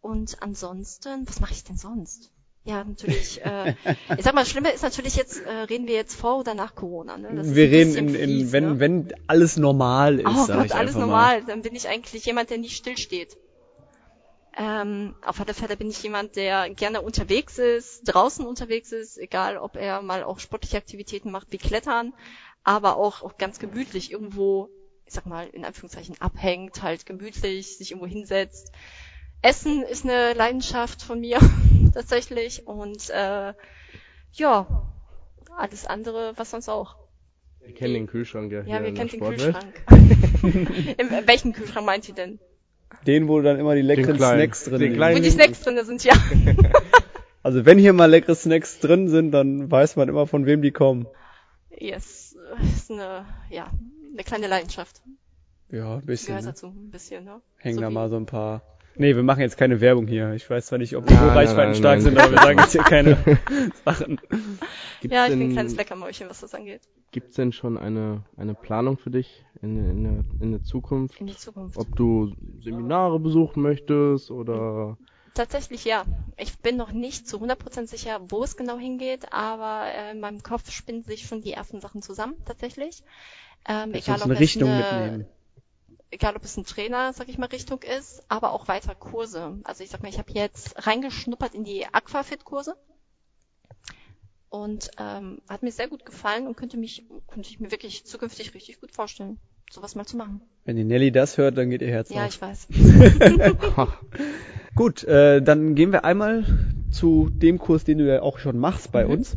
Und 0.00 0.42
ansonsten, 0.42 1.28
was 1.28 1.40
mache 1.40 1.52
ich 1.52 1.64
denn 1.64 1.76
sonst? 1.76 2.32
Ja, 2.66 2.82
natürlich. 2.82 3.40
Äh, 3.44 3.74
ich 4.18 4.24
sag 4.24 4.34
mal, 4.34 4.40
das 4.40 4.50
Schlimme 4.50 4.72
ist 4.72 4.82
natürlich 4.82 5.14
jetzt, 5.14 5.40
äh, 5.40 5.50
reden 5.50 5.86
wir 5.86 5.94
jetzt 5.94 6.16
vor 6.16 6.40
oder 6.40 6.54
nach 6.54 6.74
Corona. 6.74 7.16
Ne? 7.16 7.54
Wir 7.54 7.70
reden 7.70 7.94
in, 7.94 8.14
in 8.16 8.28
fies, 8.28 8.52
wenn, 8.52 8.64
ne? 8.64 8.80
wenn 8.80 9.14
alles 9.28 9.56
normal 9.56 10.18
ist, 10.18 10.26
Oh 10.26 10.46
Gott, 10.48 10.72
alles 10.72 10.96
normal. 10.96 11.44
Dann 11.44 11.62
bin 11.62 11.76
ich 11.76 11.86
eigentlich 11.86 12.26
jemand, 12.26 12.50
der 12.50 12.58
nicht 12.58 12.76
stillsteht. 12.76 13.36
Ähm, 14.58 15.14
auf 15.24 15.40
alle 15.40 15.54
Fälle 15.54 15.76
bin 15.76 15.90
ich 15.90 16.02
jemand, 16.02 16.34
der 16.34 16.68
gerne 16.70 17.02
unterwegs 17.02 17.58
ist, 17.58 18.02
draußen 18.04 18.44
unterwegs 18.44 18.90
ist, 18.90 19.16
egal 19.16 19.58
ob 19.58 19.76
er 19.76 20.02
mal 20.02 20.24
auch 20.24 20.40
sportliche 20.40 20.78
Aktivitäten 20.78 21.30
macht 21.30 21.48
wie 21.50 21.58
Klettern, 21.58 22.14
aber 22.64 22.96
auch, 22.96 23.22
auch 23.22 23.36
ganz 23.36 23.60
gemütlich 23.60 24.10
irgendwo, 24.10 24.70
ich 25.04 25.12
sag 25.14 25.26
mal, 25.26 25.46
in 25.48 25.64
Anführungszeichen 25.64 26.20
abhängt, 26.20 26.82
halt 26.82 27.06
gemütlich, 27.06 27.76
sich 27.76 27.92
irgendwo 27.92 28.08
hinsetzt. 28.08 28.72
Essen 29.42 29.82
ist 29.82 30.04
eine 30.04 30.32
Leidenschaft 30.32 31.02
von 31.02 31.20
mir 31.20 31.38
tatsächlich 31.96 32.66
und 32.66 33.08
äh, 33.10 33.54
ja, 34.32 34.66
alles 35.56 35.86
andere, 35.86 36.34
was 36.36 36.50
sonst 36.50 36.68
auch. 36.68 36.96
Wir 37.64 37.74
kennen 37.74 37.94
den 37.94 38.06
Kühlschrank 38.06 38.52
ja 38.52 38.62
hier 38.62 38.74
Ja, 38.74 38.80
wir 38.80 38.88
in 38.88 38.94
kennen 38.94 39.08
den 39.08 39.18
Sportwelt. 39.18 39.56
Kühlschrank. 39.86 40.98
Äh, 40.98 41.26
welchen 41.26 41.52
Kühlschrank 41.52 41.86
meint 41.86 42.08
ihr 42.08 42.14
denn? 42.14 42.38
Den, 43.06 43.26
wo 43.28 43.40
dann 43.40 43.58
immer 43.58 43.74
die 43.74 43.82
leckeren. 43.82 44.16
Snacks 44.18 44.64
drin 44.64 44.78
sind. 44.78 44.98
Wo 45.00 45.18
die 45.20 45.30
Snacks 45.30 45.62
drin 45.62 45.84
sind, 45.84 46.04
ja. 46.04 46.14
Also 47.42 47.64
wenn 47.64 47.78
hier 47.78 47.92
mal 47.92 48.10
leckere 48.10 48.34
Snacks 48.34 48.80
drin 48.80 49.08
sind, 49.08 49.30
dann 49.30 49.70
weiß 49.70 49.94
man 49.96 50.08
immer, 50.08 50.26
von 50.26 50.46
wem 50.46 50.62
die 50.62 50.72
kommen. 50.72 51.06
Yes, 51.70 52.36
ist 52.76 52.90
eine, 52.90 53.24
ja, 53.50 53.70
eine 54.12 54.24
kleine 54.24 54.48
Leidenschaft. 54.48 55.00
Ja, 55.70 55.96
ein 55.96 56.04
bisschen. 56.06 56.28
Gehört 56.36 56.44
Ne? 56.44 56.50
dazu, 56.50 56.66
ein 56.68 56.90
bisschen, 56.90 57.24
ne? 57.24 57.40
Hängen 57.58 57.76
so 57.76 57.80
da 57.82 57.90
mal 57.90 58.08
so 58.10 58.16
ein 58.16 58.26
paar 58.26 58.62
Nee, 58.98 59.14
wir 59.14 59.22
machen 59.22 59.40
jetzt 59.40 59.56
keine 59.56 59.80
Werbung 59.80 60.06
hier. 60.06 60.32
Ich 60.32 60.48
weiß 60.48 60.66
zwar 60.66 60.78
nicht, 60.78 60.96
ob 60.96 61.08
wir 61.08 61.16
so 61.16 61.26
reichweitenstark 61.26 61.96
nein, 61.96 62.00
sind, 62.00 62.18
aber 62.18 62.32
wir 62.32 62.38
sagen 62.38 62.58
jetzt 62.58 62.72
hier 62.72 62.82
keine 62.82 63.16
Sachen. 63.84 64.20
Gibt's 65.00 65.14
Ja, 65.14 65.24
ich 65.24 65.30
bin 65.30 65.40
denn, 65.40 65.48
ein 65.48 65.52
kleines 65.52 65.76
Leckermäulchen, 65.76 66.28
was 66.30 66.40
das 66.40 66.54
angeht. 66.54 66.82
Gibt's 67.12 67.36
denn 67.36 67.52
schon 67.52 67.76
eine, 67.76 68.22
eine 68.36 68.54
Planung 68.54 68.96
für 68.96 69.10
dich 69.10 69.44
in, 69.60 69.76
in, 69.76 70.04
der, 70.04 70.24
in 70.40 70.52
der 70.52 70.62
Zukunft? 70.62 71.20
In 71.20 71.26
die 71.26 71.36
Zukunft. 71.36 71.76
Ob 71.78 71.94
du 71.96 72.34
Seminare 72.62 73.18
besuchen 73.20 73.62
möchtest 73.62 74.30
oder 74.30 74.96
Tatsächlich 75.36 75.84
ja. 75.84 76.06
Ich 76.38 76.58
bin 76.60 76.78
noch 76.78 76.92
nicht 76.92 77.28
zu 77.28 77.36
100% 77.36 77.86
sicher, 77.88 78.20
wo 78.28 78.42
es 78.42 78.56
genau 78.56 78.78
hingeht, 78.78 79.34
aber 79.34 79.84
äh, 79.84 80.12
in 80.12 80.20
meinem 80.20 80.42
Kopf 80.42 80.70
spinnen 80.70 81.04
sich 81.04 81.26
schon 81.26 81.42
die 81.42 81.52
ersten 81.52 81.82
Sachen 81.82 82.00
zusammen, 82.00 82.36
tatsächlich. 82.46 83.02
Ähm, 83.68 83.92
egal, 83.92 84.16
ob 84.16 84.24
eine 84.24 84.34
es 84.34 84.40
Richtung 84.40 84.70
eine, 84.70 84.78
mitnehmen? 84.78 85.26
Egal 86.16 86.34
ob 86.34 86.44
es 86.44 86.56
ein 86.56 86.64
Trainer, 86.64 87.12
sag 87.12 87.28
ich 87.28 87.36
mal, 87.36 87.46
Richtung 87.46 87.82
ist, 87.82 88.22
aber 88.28 88.52
auch 88.52 88.68
weitere 88.68 88.94
Kurse. 88.94 89.58
Also 89.64 89.84
ich 89.84 89.90
sag 89.90 90.02
mal, 90.02 90.08
ich 90.08 90.18
habe 90.18 90.32
jetzt 90.32 90.86
reingeschnuppert 90.86 91.54
in 91.54 91.62
die 91.64 91.84
Aquafit-Kurse 91.86 92.74
und 94.48 94.90
ähm, 94.98 95.42
hat 95.46 95.62
mir 95.62 95.72
sehr 95.72 95.88
gut 95.88 96.06
gefallen 96.06 96.46
und 96.46 96.56
könnte 96.56 96.78
mich, 96.78 97.04
könnte 97.28 97.50
ich 97.50 97.60
mir 97.60 97.70
wirklich 97.70 98.06
zukünftig 98.06 98.54
richtig 98.54 98.80
gut 98.80 98.92
vorstellen, 98.92 99.38
sowas 99.70 99.94
mal 99.94 100.06
zu 100.06 100.16
machen. 100.16 100.40
Wenn 100.64 100.76
die 100.76 100.84
Nelly 100.84 101.12
das 101.12 101.36
hört, 101.36 101.58
dann 101.58 101.68
geht 101.68 101.82
ihr 101.82 101.90
Herz 101.90 102.08
Ja, 102.10 102.24
auf. 102.24 102.30
ich 102.30 102.40
weiß. 102.40 102.68
Gut, 104.74 105.04
äh, 105.04 105.42
dann 105.42 105.74
gehen 105.74 105.92
wir 105.92 106.04
einmal 106.04 106.44
zu 106.90 107.28
dem 107.30 107.58
Kurs, 107.58 107.84
den 107.84 107.98
du 107.98 108.06
ja 108.06 108.22
auch 108.22 108.38
schon 108.38 108.58
machst 108.58 108.90
bei 108.90 109.04
Mhm. 109.04 109.10
uns. 109.10 109.36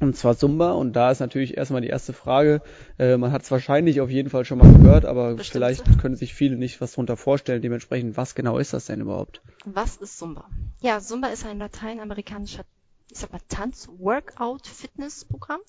Und 0.00 0.16
zwar 0.16 0.36
Zumba. 0.36 0.72
Und 0.72 0.94
da 0.94 1.10
ist 1.10 1.20
natürlich 1.20 1.56
erstmal 1.56 1.80
die 1.80 1.88
erste 1.88 2.12
Frage. 2.12 2.60
Äh, 2.98 3.16
man 3.16 3.32
hat 3.32 3.42
es 3.42 3.50
wahrscheinlich 3.50 4.00
auf 4.00 4.10
jeden 4.10 4.30
Fall 4.30 4.44
schon 4.44 4.58
mal 4.58 4.72
gehört, 4.72 5.04
aber 5.04 5.34
Bestimmt. 5.34 5.52
vielleicht 5.52 5.98
können 5.98 6.14
sich 6.14 6.34
viele 6.34 6.54
nicht 6.56 6.80
was 6.80 6.92
drunter 6.92 7.16
vorstellen. 7.16 7.60
Dementsprechend, 7.62 8.16
was 8.16 8.36
genau 8.36 8.58
ist 8.58 8.72
das 8.72 8.86
denn 8.86 9.00
überhaupt? 9.00 9.42
Was 9.64 9.96
ist 9.96 10.16
Zumba? 10.18 10.48
Ja, 10.80 11.00
Zumba 11.00 11.26
ist 11.28 11.44
ein 11.44 11.58
lateinamerikanischer, 11.58 12.62
ich 13.10 13.18
sag 13.18 13.32
mal, 13.32 13.40
Tanz-Workout-Fitness-Programm, 13.48 15.60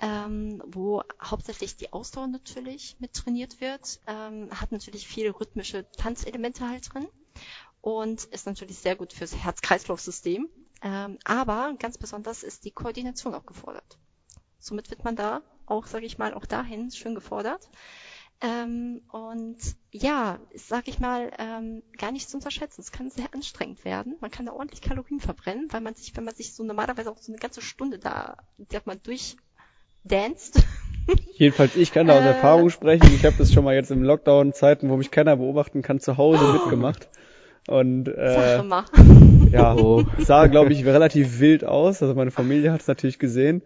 ähm, 0.00 0.62
wo 0.66 1.02
hauptsächlich 1.22 1.76
die 1.76 1.92
Ausdauer 1.92 2.28
natürlich 2.28 2.96
mit 2.98 3.12
trainiert 3.12 3.60
wird, 3.60 4.00
ähm, 4.06 4.48
hat 4.50 4.72
natürlich 4.72 5.06
viele 5.06 5.38
rhythmische 5.38 5.84
Tanzelemente 5.98 6.66
halt 6.68 6.94
drin 6.94 7.06
und 7.82 8.24
ist 8.24 8.46
natürlich 8.46 8.78
sehr 8.78 8.96
gut 8.96 9.12
fürs 9.12 9.36
Herz-Kreislauf-System. 9.36 10.48
Ähm, 10.82 11.18
aber 11.24 11.74
ganz 11.78 11.98
besonders 11.98 12.42
ist 12.42 12.64
die 12.64 12.70
Koordination 12.70 13.34
auch 13.34 13.46
gefordert. 13.46 13.98
Somit 14.58 14.90
wird 14.90 15.04
man 15.04 15.16
da 15.16 15.42
auch, 15.66 15.86
sage 15.86 16.06
ich 16.06 16.18
mal, 16.18 16.34
auch 16.34 16.46
dahin 16.46 16.90
schön 16.90 17.14
gefordert. 17.14 17.68
Ähm, 18.42 19.00
und 19.10 19.56
ja, 19.90 20.38
sag 20.54 20.88
ich 20.88 20.98
mal, 20.98 21.30
ähm, 21.38 21.82
gar 21.96 22.12
nicht 22.12 22.28
zu 22.28 22.36
unterschätzen. 22.36 22.82
Es 22.82 22.92
kann 22.92 23.10
sehr 23.10 23.32
anstrengend 23.32 23.84
werden. 23.84 24.16
Man 24.20 24.30
kann 24.30 24.46
da 24.46 24.52
ordentlich 24.52 24.82
Kalorien 24.82 25.20
verbrennen, 25.20 25.68
weil 25.70 25.80
man 25.80 25.94
sich, 25.94 26.14
wenn 26.16 26.24
man 26.24 26.34
sich 26.34 26.54
so 26.54 26.62
normalerweise 26.62 27.10
auch 27.10 27.18
so 27.18 27.32
eine 27.32 27.38
ganze 27.40 27.62
Stunde 27.62 27.98
da, 27.98 28.36
sag 28.70 28.86
mal, 28.86 28.98
durchdanzt, 28.98 30.62
Jedenfalls, 31.34 31.76
ich 31.76 31.92
kann 31.92 32.06
da 32.06 32.14
aus 32.18 32.24
Äh. 32.24 32.28
Erfahrung 32.28 32.70
sprechen. 32.70 33.06
Ich 33.14 33.24
habe 33.24 33.36
das 33.38 33.52
schon 33.52 33.64
mal 33.64 33.74
jetzt 33.74 33.90
im 33.90 34.02
Lockdown-Zeiten, 34.02 34.88
wo 34.88 34.96
mich 34.96 35.10
keiner 35.10 35.36
beobachten 35.36 35.82
kann, 35.82 36.00
zu 36.00 36.16
Hause 36.16 36.52
mitgemacht. 36.52 37.08
Und 37.68 38.06
Sache 38.06 38.60
äh, 38.60 38.62
mal. 38.62 38.84
ja, 39.52 39.74
Oh. 39.74 40.04
sah, 40.18 40.46
glaube 40.46 40.72
ich, 40.72 40.84
relativ 40.84 41.40
wild 41.40 41.64
aus. 41.64 42.02
Also 42.02 42.14
meine 42.14 42.30
Familie 42.30 42.72
hat 42.72 42.80
es 42.82 42.86
natürlich 42.88 43.18
gesehen. 43.18 43.62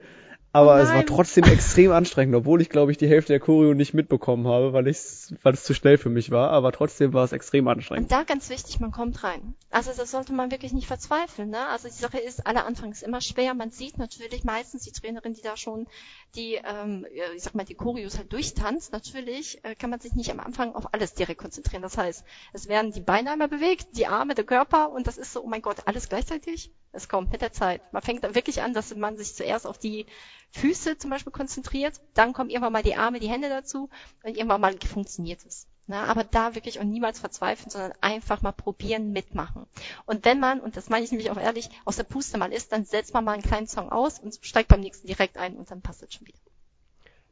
Aber 0.52 0.74
Oh 0.74 0.78
es 0.78 0.88
war 0.88 0.96
nein. 0.96 1.06
trotzdem 1.06 1.44
extrem 1.44 1.92
anstrengend, 1.92 2.34
obwohl 2.34 2.60
ich, 2.60 2.70
glaube 2.70 2.90
ich, 2.90 2.98
die 2.98 3.06
Hälfte 3.06 3.32
der 3.32 3.38
Choreo 3.38 3.72
nicht 3.72 3.94
mitbekommen 3.94 4.48
habe, 4.48 4.72
weil, 4.72 4.88
ich's, 4.88 5.32
weil 5.44 5.54
es 5.54 5.62
zu 5.62 5.74
schnell 5.74 5.96
für 5.96 6.08
mich 6.08 6.32
war. 6.32 6.50
Aber 6.50 6.72
trotzdem 6.72 7.12
war 7.12 7.22
es 7.24 7.30
extrem 7.30 7.68
anstrengend. 7.68 8.04
Und 8.04 8.12
da 8.12 8.24
ganz 8.24 8.50
wichtig, 8.50 8.80
man 8.80 8.90
kommt 8.90 9.22
rein. 9.22 9.54
Also 9.70 9.92
das 9.96 10.10
sollte 10.10 10.32
man 10.32 10.50
wirklich 10.50 10.72
nicht 10.72 10.88
verzweifeln. 10.88 11.50
Ne? 11.50 11.68
Also 11.68 11.86
die 11.86 11.94
Sache 11.94 12.18
ist, 12.18 12.48
aller 12.48 12.66
Anfang 12.66 12.90
ist 12.90 13.04
immer 13.04 13.20
schwer. 13.20 13.54
Man 13.54 13.70
sieht 13.70 13.98
natürlich 13.98 14.42
meistens 14.42 14.82
die 14.82 14.90
Trainerin, 14.90 15.34
die 15.34 15.42
da 15.42 15.56
schon 15.56 15.86
die, 16.34 16.54
ähm, 16.56 17.06
ich 17.36 17.44
sag 17.44 17.54
mal, 17.54 17.64
die 17.64 17.74
Choreos 17.74 18.18
halt 18.18 18.32
durchtanzt. 18.32 18.92
Natürlich 18.92 19.64
äh, 19.64 19.76
kann 19.76 19.90
man 19.90 20.00
sich 20.00 20.14
nicht 20.14 20.32
am 20.32 20.40
Anfang 20.40 20.74
auf 20.74 20.92
alles 20.92 21.14
direkt 21.14 21.40
konzentrieren. 21.40 21.82
Das 21.82 21.96
heißt, 21.96 22.24
es 22.52 22.66
werden 22.66 22.90
die 22.90 23.00
Beine 23.00 23.30
einmal 23.30 23.48
bewegt, 23.48 23.96
die 23.96 24.08
Arme, 24.08 24.34
der 24.34 24.44
Körper 24.44 24.90
und 24.90 25.06
das 25.06 25.16
ist 25.16 25.32
so, 25.32 25.44
oh 25.44 25.48
mein 25.48 25.62
Gott, 25.62 25.76
alles 25.86 26.08
gleichzeitig. 26.08 26.72
Es 26.92 27.08
kommt 27.08 27.30
mit 27.30 27.40
der 27.40 27.52
Zeit. 27.52 27.80
Man 27.92 28.02
fängt 28.02 28.24
dann 28.24 28.34
wirklich 28.34 28.62
an, 28.62 28.74
dass 28.74 28.92
man 28.96 29.16
sich 29.16 29.36
zuerst 29.36 29.64
auf 29.64 29.78
die 29.78 30.06
Füße 30.52 30.98
zum 30.98 31.10
Beispiel 31.10 31.32
konzentriert, 31.32 32.00
dann 32.14 32.32
kommen 32.32 32.50
irgendwann 32.50 32.72
mal 32.72 32.82
die 32.82 32.96
Arme, 32.96 33.20
die 33.20 33.28
Hände 33.28 33.48
dazu 33.48 33.88
und 34.22 34.36
irgendwann 34.36 34.60
mal 34.60 34.76
funktioniert 34.80 35.44
es. 35.46 35.66
Na, 35.86 36.04
aber 36.04 36.22
da 36.22 36.54
wirklich 36.54 36.78
auch 36.78 36.84
niemals 36.84 37.18
verzweifeln, 37.18 37.68
sondern 37.68 37.92
einfach 38.00 38.42
mal 38.42 38.52
probieren, 38.52 39.10
mitmachen. 39.10 39.66
Und 40.06 40.24
wenn 40.24 40.38
man, 40.38 40.60
und 40.60 40.76
das 40.76 40.88
meine 40.88 41.04
ich 41.04 41.10
nämlich 41.10 41.32
auch 41.32 41.36
ehrlich, 41.36 41.68
aus 41.84 41.96
der 41.96 42.04
Puste 42.04 42.38
mal 42.38 42.52
ist, 42.52 42.70
dann 42.70 42.84
setzt 42.84 43.12
man 43.12 43.24
mal 43.24 43.32
einen 43.32 43.42
kleinen 43.42 43.66
Song 43.66 43.90
aus 43.90 44.20
und 44.20 44.38
steigt 44.42 44.68
beim 44.68 44.80
nächsten 44.80 45.08
direkt 45.08 45.36
ein 45.36 45.56
und 45.56 45.68
dann 45.70 45.82
passt 45.82 46.02
es 46.02 46.14
schon 46.14 46.28
wieder. 46.28 46.38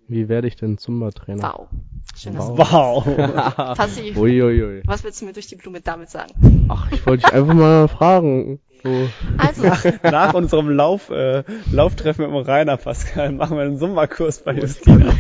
Wie 0.08 0.28
werde 0.28 0.48
ich 0.48 0.56
denn 0.56 0.78
Zumba-Trainer? 0.78 1.42
Wow. 1.42 1.68
Schön, 2.16 2.34
dass 2.34 2.48
Wow. 2.48 3.04
du 3.04 3.16
Wow. 3.16 3.76
Passiv. 3.76 4.16
Uiuiui. 4.18 4.82
Was 4.86 5.04
willst 5.04 5.20
du 5.20 5.26
mir 5.26 5.32
durch 5.32 5.46
die 5.46 5.56
Blume 5.56 5.80
damit 5.80 6.10
sagen? 6.10 6.32
Ach, 6.68 6.90
ich 6.90 7.06
wollte 7.06 7.24
dich 7.26 7.32
einfach 7.34 7.54
mal 7.54 7.88
fragen. 7.88 8.60
So. 8.82 9.08
Also, 9.38 9.62
Nach 10.04 10.34
unserem 10.34 10.70
Lauf, 10.70 11.10
äh, 11.10 11.42
Lauftreffen 11.72 12.24
mit 12.26 12.34
dem 12.34 12.42
Rainer 12.46 12.76
Pascal 12.76 13.32
machen 13.32 13.56
wir 13.56 13.64
einen 13.64 13.78
Summerkurs 13.78 14.42
bei 14.44 14.54
Justina. 14.54 15.12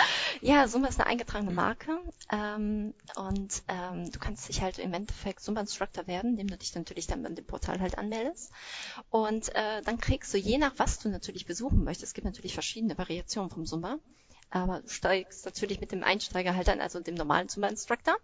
Ja, 0.40 0.66
Zumba 0.66 0.88
ist 0.88 0.98
eine 1.00 1.08
eingetragene 1.08 1.50
Marke 1.50 1.98
ähm, 2.32 2.94
und 3.16 3.62
ähm, 3.68 4.10
du 4.10 4.18
kannst 4.18 4.48
dich 4.48 4.62
halt 4.62 4.78
im 4.78 4.92
Endeffekt 4.94 5.40
Zumba 5.40 5.60
Instructor 5.60 6.06
werden, 6.06 6.32
indem 6.32 6.48
du 6.48 6.56
dich 6.56 6.74
natürlich 6.74 7.06
dann 7.06 7.24
in 7.24 7.34
dem 7.34 7.46
Portal 7.46 7.80
halt 7.80 7.98
anmeldest 7.98 8.52
und 9.10 9.54
äh, 9.54 9.82
dann 9.82 9.98
kriegst 9.98 10.32
du 10.34 10.38
je 10.38 10.58
nach 10.58 10.74
was 10.78 10.98
du 10.98 11.08
natürlich 11.08 11.46
besuchen 11.46 11.84
möchtest, 11.84 12.10
es 12.10 12.14
gibt 12.14 12.24
natürlich 12.24 12.54
verschiedene 12.54 12.96
Variationen 12.96 13.50
vom 13.50 13.66
Zumba, 13.66 13.98
aber 14.50 14.80
du 14.80 14.88
steigst 14.88 15.44
natürlich 15.44 15.80
mit 15.80 15.92
dem 15.92 16.02
Einsteiger 16.04 16.56
halt 16.56 16.68
an, 16.68 16.80
also 16.80 17.00
dem 17.00 17.14
normalen 17.14 17.48
Zumba 17.48 17.68
Instructor. 17.68 18.16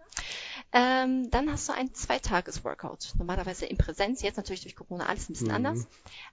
Ähm, 0.72 1.30
dann 1.30 1.50
hast 1.50 1.68
du 1.68 1.72
ein 1.72 1.92
Zweitages-Workout, 1.94 3.14
normalerweise 3.18 3.66
in 3.66 3.76
Präsenz, 3.78 4.22
jetzt 4.22 4.36
natürlich 4.36 4.62
durch 4.62 4.76
Corona 4.76 5.06
alles 5.06 5.28
ein 5.28 5.32
bisschen 5.34 5.48
Mhm. 5.48 5.54
anders, 5.54 5.86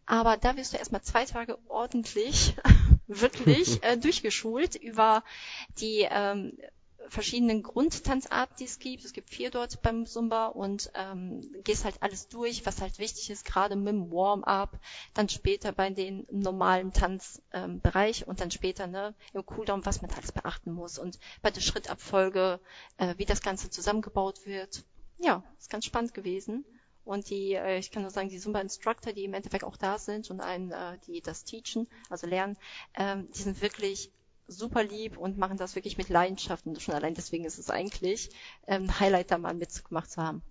aber 0.06 0.38
da 0.38 0.56
wirst 0.58 0.74
du 0.74 0.78
erstmal 0.78 1.02
zwei 1.02 1.26
Tage 1.26 1.58
ordentlich, 1.68 2.56
wirklich 3.08 3.84
äh, 3.84 3.98
durchgeschult 3.98 4.76
über 4.76 5.24
die 5.80 6.08
ähm, 6.10 6.58
verschiedenen 7.10 7.64
Grundtanzarten, 7.64 8.56
die 8.60 8.66
es 8.66 8.80
gibt. 8.80 9.04
Es 9.04 9.14
gibt 9.14 9.30
vier 9.30 9.52
dort 9.52 9.82
beim 9.82 10.06
Zumba 10.06 10.48
und 10.48 10.92
ähm, 10.96 11.42
gehst 11.64 11.86
halt 11.86 12.02
alles 12.02 12.28
durch, 12.28 12.66
was 12.66 12.82
halt 12.82 13.00
wichtig 13.00 13.30
ist, 13.30 13.46
gerade 13.46 13.76
mit 13.76 13.94
dem 13.94 14.12
Warm-up, 14.12 14.80
dann 15.14 15.30
später 15.30 15.72
bei 15.72 15.90
den 15.90 16.26
normalen 16.32 16.94
Tanzbereich 16.94 18.22
ähm, 18.22 18.28
und 18.28 18.42
dann 18.42 18.52
später 18.52 18.88
ne, 18.88 19.14
im 19.34 19.46
Cooldown, 19.46 19.86
was 19.86 20.02
man 20.02 20.12
alles 20.12 20.32
beachten 20.32 20.72
muss 20.72 20.98
und 20.98 21.20
bei 21.42 21.52
der 21.52 21.62
Schrittabfolge, 21.62 22.60
äh, 22.98 23.14
wie 23.18 23.26
das 23.26 23.42
Ganze 23.42 23.70
zusammengebaut 23.70 24.46
wird. 24.46 24.84
Ja, 25.20 25.44
ist 25.60 25.70
ganz 25.70 25.86
spannend 25.86 26.14
gewesen. 26.14 26.66
Und 27.06 27.30
die, 27.30 27.54
äh, 27.54 27.78
ich 27.78 27.92
kann 27.92 28.04
nur 28.04 28.12
sagen, 28.12 28.30
die 28.30 28.40
Zumba-Instructor, 28.40 29.14
die 29.14 29.26
im 29.26 29.34
Endeffekt 29.34 29.64
auch 29.64 29.78
da 29.78 29.98
sind 29.98 30.30
und 30.32 30.42
einen, 30.42 30.72
äh, 30.72 30.98
die 31.08 31.22
das 31.22 31.44
teachen, 31.44 31.88
also 32.10 32.28
lernen, 32.28 32.58
ähm, 32.96 33.30
die 33.32 33.42
sind 33.42 33.62
wirklich 33.62 34.12
super 34.48 34.84
lieb 34.84 35.18
und 35.18 35.38
machen 35.38 35.58
das 35.58 35.76
wirklich 35.76 35.98
mit 35.98 36.10
Leidenschaft. 36.10 36.66
Und 36.66 36.82
schon 36.82 36.94
allein 36.94 37.14
deswegen 37.14 37.46
ist 37.46 37.58
es 37.58 37.70
eigentlich 37.70 38.30
ähm, 38.68 38.84
ein 38.84 39.00
Highlight, 39.00 39.32
da 39.32 39.38
mal 39.38 39.54
mitgemacht 39.54 40.12
zu 40.12 40.22
haben. 40.22 40.42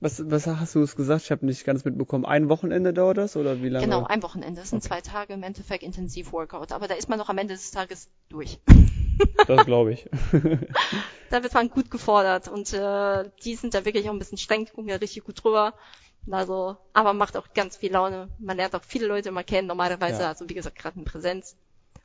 Was, 0.00 0.22
was 0.30 0.46
hast 0.46 0.74
du 0.74 0.82
es 0.82 0.96
gesagt? 0.96 1.24
Ich 1.24 1.30
habe 1.30 1.44
nicht 1.44 1.64
ganz 1.64 1.84
mitbekommen. 1.84 2.24
Ein 2.24 2.48
Wochenende 2.48 2.94
dauert 2.94 3.18
das 3.18 3.36
oder 3.36 3.62
wie 3.62 3.68
lange? 3.68 3.84
Genau, 3.84 4.04
ein 4.04 4.22
Wochenende. 4.22 4.60
Das 4.60 4.70
sind 4.70 4.82
zwei 4.82 5.02
Tage 5.02 5.34
im 5.34 5.42
Endeffekt 5.42 5.82
Intensiv-Workout. 5.82 6.72
Aber 6.72 6.88
da 6.88 6.94
ist 6.94 7.10
man 7.10 7.18
noch 7.18 7.28
am 7.28 7.36
Ende 7.36 7.54
des 7.54 7.70
Tages 7.70 8.08
durch. 8.28 8.60
Das 9.46 9.66
glaube 9.66 9.92
ich. 9.92 10.08
da 11.30 11.42
wird 11.42 11.54
man 11.54 11.70
gut 11.70 11.90
gefordert 11.90 12.48
und 12.48 12.72
äh, 12.72 13.24
die 13.44 13.54
sind 13.54 13.74
da 13.74 13.84
wirklich 13.84 14.08
auch 14.08 14.12
ein 14.12 14.18
bisschen 14.18 14.38
streng, 14.38 14.66
gucken 14.66 14.88
ja 14.88 14.96
richtig 14.96 15.24
gut 15.24 15.42
drüber. 15.42 15.74
Also, 16.30 16.76
aber 16.92 17.12
macht 17.12 17.36
auch 17.36 17.52
ganz 17.54 17.76
viel 17.78 17.92
Laune. 17.92 18.28
Man 18.38 18.56
lernt 18.56 18.74
auch 18.74 18.84
viele 18.86 19.06
Leute 19.06 19.30
mal 19.30 19.42
kennen, 19.42 19.68
normalerweise, 19.68 20.22
Ja. 20.22 20.28
also 20.28 20.48
wie 20.48 20.54
gesagt, 20.54 20.78
gerade 20.78 20.98
in 20.98 21.04
Präsenz. 21.04 21.56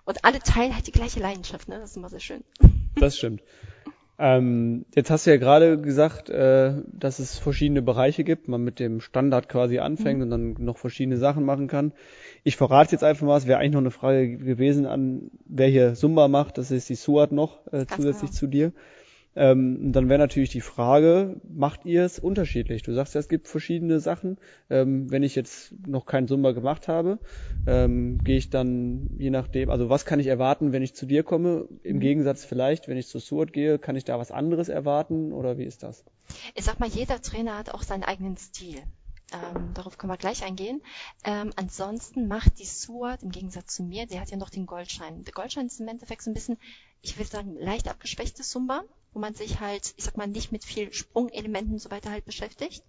Und 0.05 0.23
alle 0.23 0.39
teilen 0.39 0.73
halt 0.73 0.87
die 0.87 0.91
gleiche 0.91 1.19
Leidenschaft, 1.19 1.67
ne? 1.67 1.79
Das 1.79 1.91
ist 1.91 1.97
immer 1.97 2.09
sehr 2.09 2.19
schön. 2.19 2.43
Das 2.95 3.17
stimmt. 3.17 3.41
Ähm, 4.17 4.85
jetzt 4.95 5.11
hast 5.11 5.25
du 5.25 5.31
ja 5.31 5.37
gerade 5.37 5.79
gesagt, 5.79 6.29
äh, 6.29 6.73
dass 6.93 7.19
es 7.19 7.37
verschiedene 7.37 7.81
Bereiche 7.81 8.23
gibt, 8.23 8.47
man 8.47 8.63
mit 8.63 8.79
dem 8.79 9.01
Standard 9.01 9.49
quasi 9.49 9.79
anfängt 9.79 10.21
und 10.21 10.29
dann 10.29 10.55
noch 10.59 10.77
verschiedene 10.77 11.17
Sachen 11.17 11.43
machen 11.43 11.67
kann. 11.67 11.91
Ich 12.43 12.55
verrate 12.55 12.93
jetzt 12.93 13.03
einfach 13.03 13.27
mal, 13.27 13.37
es 13.37 13.45
wäre 13.45 13.59
eigentlich 13.59 13.73
noch 13.73 13.81
eine 13.81 13.91
Frage 13.91 14.37
gewesen 14.37 14.85
an, 14.85 15.31
wer 15.45 15.67
hier 15.67 15.95
Zumba 15.95 16.29
macht, 16.29 16.57
das 16.57 16.71
ist 16.71 16.87
die 16.87 16.95
Suat 16.95 17.33
noch, 17.33 17.67
äh, 17.73 17.85
zusätzlich 17.87 18.31
genau. 18.31 18.39
zu 18.39 18.47
dir. 18.47 18.71
Ähm, 19.35 19.91
dann 19.91 20.07
wäre 20.07 20.19
natürlich 20.19 20.49
die 20.49 20.61
Frage, 20.61 21.41
macht 21.47 21.85
ihr 21.85 22.05
es 22.05 22.19
unterschiedlich? 22.19 22.83
Du 22.83 22.93
sagst 22.93 23.15
ja, 23.15 23.19
es 23.19 23.27
gibt 23.27 23.47
verschiedene 23.47 23.99
Sachen. 23.99 24.37
Ähm, 24.69 25.11
wenn 25.11 25.23
ich 25.23 25.35
jetzt 25.35 25.73
noch 25.85 26.05
keinen 26.05 26.27
Zumba 26.27 26.51
gemacht 26.51 26.87
habe, 26.87 27.19
ähm, 27.67 28.23
gehe 28.23 28.37
ich 28.37 28.49
dann 28.49 29.09
je 29.17 29.29
nachdem, 29.29 29.69
also 29.69 29.89
was 29.89 30.05
kann 30.05 30.19
ich 30.19 30.27
erwarten, 30.27 30.71
wenn 30.71 30.83
ich 30.83 30.95
zu 30.95 31.05
dir 31.05 31.23
komme? 31.23 31.67
Im 31.83 31.99
Gegensatz 31.99 32.45
vielleicht, 32.45 32.87
wenn 32.87 32.97
ich 32.97 33.07
zu 33.07 33.19
Suat 33.19 33.51
gehe, 33.51 33.77
kann 33.77 33.95
ich 33.95 34.05
da 34.05 34.17
was 34.17 34.31
anderes 34.31 34.69
erwarten 34.69 35.33
oder 35.33 35.57
wie 35.57 35.65
ist 35.65 35.83
das? 35.83 36.05
Ich 36.55 36.63
sag 36.63 36.79
mal, 36.79 36.89
jeder 36.89 37.21
Trainer 37.21 37.57
hat 37.57 37.69
auch 37.69 37.83
seinen 37.83 38.03
eigenen 38.03 38.37
Stil. 38.37 38.81
Ähm, 39.33 39.73
darauf 39.73 39.97
können 39.97 40.13
wir 40.13 40.17
gleich 40.17 40.43
eingehen. 40.45 40.81
Ähm, 41.23 41.51
ansonsten 41.55 42.27
macht 42.27 42.59
die 42.59 42.65
Suat 42.65 43.23
im 43.23 43.31
Gegensatz 43.31 43.75
zu 43.75 43.83
mir, 43.83 44.05
der 44.05 44.21
hat 44.21 44.31
ja 44.31 44.37
noch 44.37 44.49
den 44.49 44.65
Goldschein. 44.65 45.23
Der 45.23 45.33
Goldschein 45.33 45.65
ist 45.65 45.79
im 45.79 45.87
Endeffekt 45.87 46.21
so 46.21 46.29
ein 46.29 46.35
bisschen, 46.35 46.57
ich 47.01 47.17
will 47.17 47.25
sagen, 47.25 47.55
leicht 47.59 47.89
abgeschwächtes 47.89 48.49
Zumba, 48.49 48.83
wo 49.15 49.19
man 49.19 49.33
sich 49.33 49.61
halt, 49.61 49.93
ich 49.95 50.03
sag 50.03 50.17
mal, 50.17 50.27
nicht 50.27 50.51
mit 50.51 50.65
viel 50.65 50.93
Sprungelementen 50.93 51.73
und 51.73 51.79
so 51.79 51.89
weiter 51.89 52.11
halt 52.11 52.25
beschäftigt, 52.25 52.83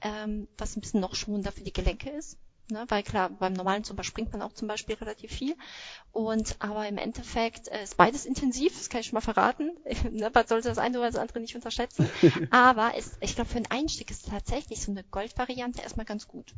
ähm, 0.00 0.48
was 0.56 0.74
ein 0.74 0.80
bisschen 0.80 1.00
noch 1.00 1.14
schonender 1.14 1.52
für 1.52 1.62
die 1.62 1.72
Gelenke 1.72 2.10
ist. 2.10 2.38
Ne, 2.70 2.84
weil 2.88 3.02
klar, 3.02 3.30
beim 3.30 3.54
normalen 3.54 3.82
Zumba 3.82 4.02
springt 4.02 4.30
man 4.30 4.42
auch 4.42 4.52
zum 4.52 4.68
Beispiel 4.68 4.94
relativ 4.96 5.32
viel. 5.32 5.56
Und 6.12 6.56
aber 6.58 6.86
im 6.86 6.98
Endeffekt 6.98 7.68
äh, 7.68 7.82
ist 7.82 7.96
beides 7.96 8.26
intensiv, 8.26 8.74
das 8.74 8.90
kann 8.90 9.00
ich 9.00 9.06
schon 9.06 9.14
mal 9.14 9.20
verraten. 9.22 9.70
ne, 10.10 10.30
man 10.32 10.46
sollte 10.46 10.68
das 10.68 10.76
eine 10.76 10.98
oder 10.98 11.10
das 11.10 11.20
andere 11.20 11.40
nicht 11.40 11.54
unterschätzen. 11.54 12.10
aber 12.50 12.94
ist, 12.94 13.16
ich 13.20 13.34
glaube, 13.34 13.50
für 13.50 13.56
einen 13.56 13.70
Einstieg 13.70 14.10
ist 14.10 14.28
tatsächlich 14.28 14.82
so 14.82 14.90
eine 14.90 15.04
Goldvariante 15.04 15.80
erstmal 15.80 16.04
ganz 16.04 16.28
gut. 16.28 16.54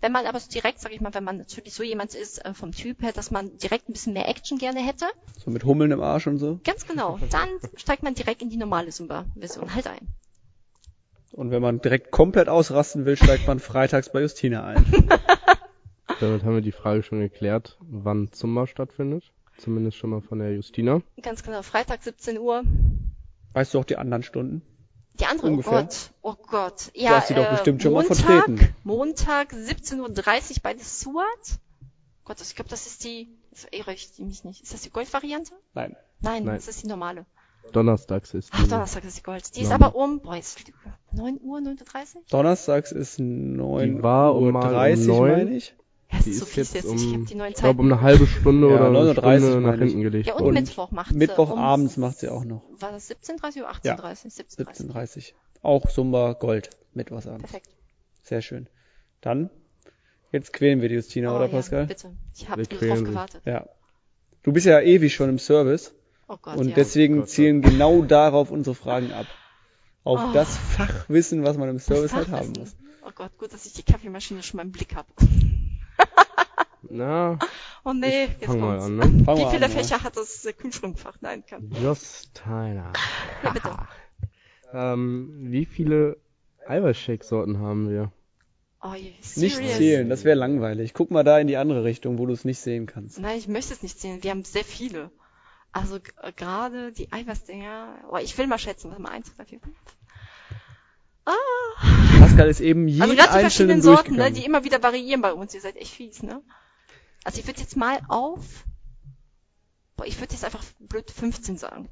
Wenn 0.00 0.12
man 0.12 0.26
aber 0.26 0.38
so 0.38 0.50
direkt, 0.50 0.80
sag 0.80 0.92
ich 0.92 1.00
mal, 1.00 1.14
wenn 1.14 1.24
man 1.24 1.38
natürlich 1.38 1.72
so 1.72 1.82
jemand 1.82 2.14
ist 2.14 2.44
äh, 2.44 2.52
vom 2.52 2.72
Typ 2.72 3.00
her, 3.02 3.12
dass 3.12 3.30
man 3.30 3.56
direkt 3.58 3.88
ein 3.88 3.92
bisschen 3.94 4.12
mehr 4.12 4.28
Action 4.28 4.58
gerne 4.58 4.80
hätte, 4.80 5.06
So 5.42 5.50
mit 5.50 5.64
Hummeln 5.64 5.92
im 5.92 6.02
Arsch 6.02 6.26
und 6.26 6.38
so. 6.38 6.60
ganz 6.64 6.86
genau, 6.86 7.18
dann 7.30 7.48
steigt 7.76 8.02
man 8.02 8.14
direkt 8.14 8.42
in 8.42 8.50
die 8.50 8.56
normale 8.58 8.90
Zumba-Version 8.90 9.74
halt 9.74 9.86
ein. 9.86 10.08
Und 11.32 11.50
wenn 11.50 11.62
man 11.62 11.80
direkt 11.80 12.10
komplett 12.12 12.48
ausrasten 12.48 13.06
will, 13.06 13.16
steigt 13.16 13.46
man 13.48 13.58
freitags 13.58 14.12
bei 14.12 14.20
Justina 14.20 14.64
ein. 14.64 14.84
Damit 16.20 16.44
haben 16.44 16.54
wir 16.54 16.60
die 16.60 16.70
Frage 16.70 17.02
schon 17.02 17.20
geklärt, 17.20 17.76
wann 17.80 18.30
Zumba 18.30 18.66
stattfindet. 18.66 19.32
Zumindest 19.58 19.96
schon 19.96 20.10
mal 20.10 20.20
von 20.20 20.38
der 20.38 20.52
Justina. 20.54 21.00
Ganz 21.22 21.42
genau, 21.42 21.62
Freitag 21.62 22.02
17 22.02 22.38
Uhr. 22.38 22.62
Weißt 23.52 23.72
du 23.74 23.78
auch 23.80 23.84
die 23.84 23.96
anderen 23.96 24.22
Stunden? 24.22 24.62
Die 25.20 25.26
andere, 25.26 25.46
Ungefähr. 25.46 25.72
oh 25.72 25.76
Gott, 25.76 26.10
oh 26.22 26.34
Gott. 26.50 26.90
Ja, 26.94 27.10
hast 27.16 27.28
sie 27.28 27.34
doch 27.34 27.46
äh, 27.46 27.50
bestimmt 27.52 27.82
schon 27.82 27.92
mal 27.92 28.02
Montag, 28.02 28.16
vertreten. 28.18 28.74
Montag 28.82 29.52
17.30 29.52 30.00
Uhr 30.00 30.56
bei 30.62 30.74
der 30.74 30.84
SWAT. 30.84 31.58
Gott, 32.24 32.40
ich 32.40 32.56
glaube, 32.56 32.70
das 32.70 32.86
ist 32.86 33.04
die, 33.04 33.28
das 33.50 33.66
irre 33.70 33.92
ich 33.92 34.10
mich 34.18 34.42
nicht. 34.44 34.62
Ist 34.62 34.74
das 34.74 34.80
die 34.82 34.90
Goldvariante? 34.90 35.52
Nein. 35.74 35.94
Nein, 36.20 36.44
Nein. 36.44 36.56
das 36.56 36.66
ist 36.68 36.82
die 36.82 36.88
normale. 36.88 37.26
Donnerstags 37.72 38.34
ist 38.34 38.50
Ach, 38.52 38.62
die. 38.64 38.68
Donnerstag 38.70 39.04
ist 39.04 39.18
die 39.18 39.22
Gold. 39.22 39.56
Die 39.56 39.62
ist 39.62 39.68
Ja. 39.68 39.74
aber 39.76 39.94
um, 39.94 40.20
boah, 40.20 40.34
jetzt 40.36 40.58
9 41.12 41.38
Uhr, 41.40 41.58
9.30 41.60 42.16
Uhr? 42.16 42.22
Donnerstags 42.30 42.92
ist 42.92 43.18
9 43.20 43.96
Die 43.96 44.02
war 44.02 44.34
um 44.34 44.44
Uhr 44.44 44.52
mal 44.52 44.66
um 44.66 44.72
30, 44.72 45.06
neun. 45.06 45.30
meine 45.30 45.56
ich. 45.56 45.74
Ja, 46.14 46.22
Die 46.24 46.30
ist 46.30 46.38
so 46.38 46.44
ist 46.44 46.50
fies 46.52 46.72
jetzt 46.72 46.74
jetzt. 46.74 46.94
Ich 46.94 47.06
um, 47.06 47.12
habe 47.14 47.24
die 47.24 47.34
neuen 47.34 47.52
ich 47.52 47.56
glaube, 47.58 47.80
um 47.82 47.88
Zeiten. 47.88 47.92
eine 47.92 48.02
halbe 48.02 48.26
Stunde 48.26 48.68
Ja, 48.70 48.74
oder 48.74 48.86
eine 48.88 48.98
9.30 49.12 49.38
Stunde 49.38 49.60
nach 49.60 49.78
hinten 49.78 50.00
gelegt. 50.02 50.26
Ja, 50.28 50.34
und, 50.34 50.44
Und 50.46 50.54
Mittwoch 50.54 50.90
macht 50.90 51.10
sie. 51.12 51.16
Mittwochabends 51.18 51.96
um, 51.96 52.00
macht 52.02 52.18
sie 52.18 52.28
auch 52.28 52.44
noch. 52.44 52.62
War 52.80 52.92
das 52.92 53.10
17.30 53.10 53.60
Uhr, 53.62 53.70
18.30 53.70 53.84
Ja. 53.84 53.94
17.30 53.96 54.90
17.30 54.92 55.32
Auch 55.62 55.90
Sumba 55.90 56.32
Gold. 56.34 56.70
Mittwochsabends. 56.92 57.42
Perfekt. 57.50 57.68
Sehr 58.22 58.40
schön. 58.42 58.68
Dann, 59.20 59.50
jetzt 60.32 60.52
quälen 60.52 60.80
wir 60.80 60.88
die 60.88 60.94
Justina, 60.96 61.32
oh, 61.32 61.36
oder 61.36 61.46
ja, 61.46 61.50
Pascal? 61.52 61.86
bitte. 61.86 62.12
Ich 62.34 62.48
habe 62.48 62.62
drauf 62.64 63.02
gewartet. 63.04 63.42
Ja. 63.44 63.66
Du 64.42 64.52
bist 64.52 64.66
ja 64.66 64.80
ewig 64.80 65.14
schon 65.14 65.28
im 65.30 65.38
Service 65.38 65.94
Oh 66.28 66.36
Gott, 66.40 66.56
und 66.56 66.68
ja. 66.68 66.74
deswegen 66.74 67.18
Gott, 67.20 67.28
zielen 67.30 67.60
genau 67.62 68.02
darauf 68.02 68.50
unsere 68.50 68.74
Fragen 68.74 69.12
ab. 69.12 69.26
Auf 70.04 70.20
Oh. 70.22 70.32
das 70.34 70.56
Fachwissen, 70.56 71.44
was 71.44 71.56
man 71.56 71.68
im 71.70 71.78
Service 71.78 72.12
halt 72.12 72.28
haben 72.30 72.52
muss. 72.58 72.76
Oh 73.06 73.10
Gott, 73.14 73.36
gut, 73.38 73.52
dass 73.52 73.66
ich 73.66 73.72
die 73.72 73.82
Kaffeemaschine 73.82 74.42
schon 74.42 74.58
mal 74.58 74.62
im 74.64 74.72
Blick 74.72 74.94
habe. 74.94 75.08
Na, 76.90 77.38
Oh 77.84 77.92
nee, 77.92 78.24
jetzt 78.24 78.44
fang 78.46 78.60
mal 78.60 78.78
kommt's. 78.78 78.84
an, 78.86 78.96
ne? 78.96 79.24
Fangen 79.24 79.38
Wie 79.38 79.42
wir 79.42 79.50
viele 79.50 79.66
an. 79.66 79.70
Fächer 79.72 80.02
hat 80.02 80.16
das 80.16 80.46
Kühlschrankfach? 80.58 81.16
Nein, 81.20 81.44
kann. 81.46 81.70
Justina. 81.82 82.92
Ja, 83.42 83.50
bitte. 83.50 83.76
Ähm, 84.72 85.30
wie 85.50 85.66
viele 85.66 86.16
Eiweißshake-Sorten 86.66 87.58
haben 87.58 87.90
wir? 87.90 88.10
Oh, 88.82 88.94
je, 88.94 89.12
Nicht 89.36 89.56
zählen, 89.56 90.08
das 90.08 90.24
wäre 90.24 90.36
langweilig. 90.36 90.92
Guck 90.94 91.10
mal 91.10 91.24
da 91.24 91.38
in 91.38 91.46
die 91.46 91.56
andere 91.56 91.84
Richtung, 91.84 92.18
wo 92.18 92.26
du 92.26 92.32
es 92.32 92.44
nicht 92.44 92.58
sehen 92.58 92.86
kannst. 92.86 93.18
Nein, 93.18 93.38
ich 93.38 93.48
möchte 93.48 93.72
es 93.72 93.82
nicht 93.82 93.98
sehen. 94.00 94.22
Wir 94.22 94.30
haben 94.30 94.44
sehr 94.44 94.64
viele. 94.64 95.10
Also 95.72 95.96
äh, 95.96 96.32
gerade 96.36 96.92
die 96.92 97.10
Eiweißdinger. 97.12 97.98
Oh, 98.10 98.16
ich 98.18 98.36
will 98.36 98.46
mal 98.46 98.58
schätzen. 98.58 98.90
Warte 98.90 99.02
mal, 99.02 99.10
eins, 99.10 99.34
zwei, 99.34 99.44
vier, 99.44 99.60
fünf. 99.60 99.76
Ah, 101.26 101.32
Pascal 102.20 102.48
ist 102.48 102.60
eben 102.60 102.86
jeden 102.86 103.02
also 103.02 103.14
gerade 103.14 103.28
die 103.28 103.44
einzelnen 103.44 103.80
verschiedenen 103.80 103.82
Sorten, 103.82 104.16
ne, 104.16 104.30
die 104.30 104.44
immer 104.44 104.64
wieder 104.64 104.82
variieren 104.82 105.22
bei 105.22 105.32
uns. 105.32 105.54
Ihr 105.54 105.62
seid 105.62 105.76
echt 105.76 105.94
fies, 105.94 106.22
ne? 106.22 106.42
Also 107.24 107.40
ich 107.40 107.46
würde 107.46 107.60
jetzt 107.60 107.76
mal 107.76 107.98
auf. 108.08 108.64
Boah, 109.96 110.06
ich 110.06 110.20
würde 110.20 110.32
jetzt 110.34 110.44
einfach 110.44 110.64
blöd 110.80 111.10
15 111.10 111.56
sagen. 111.56 111.88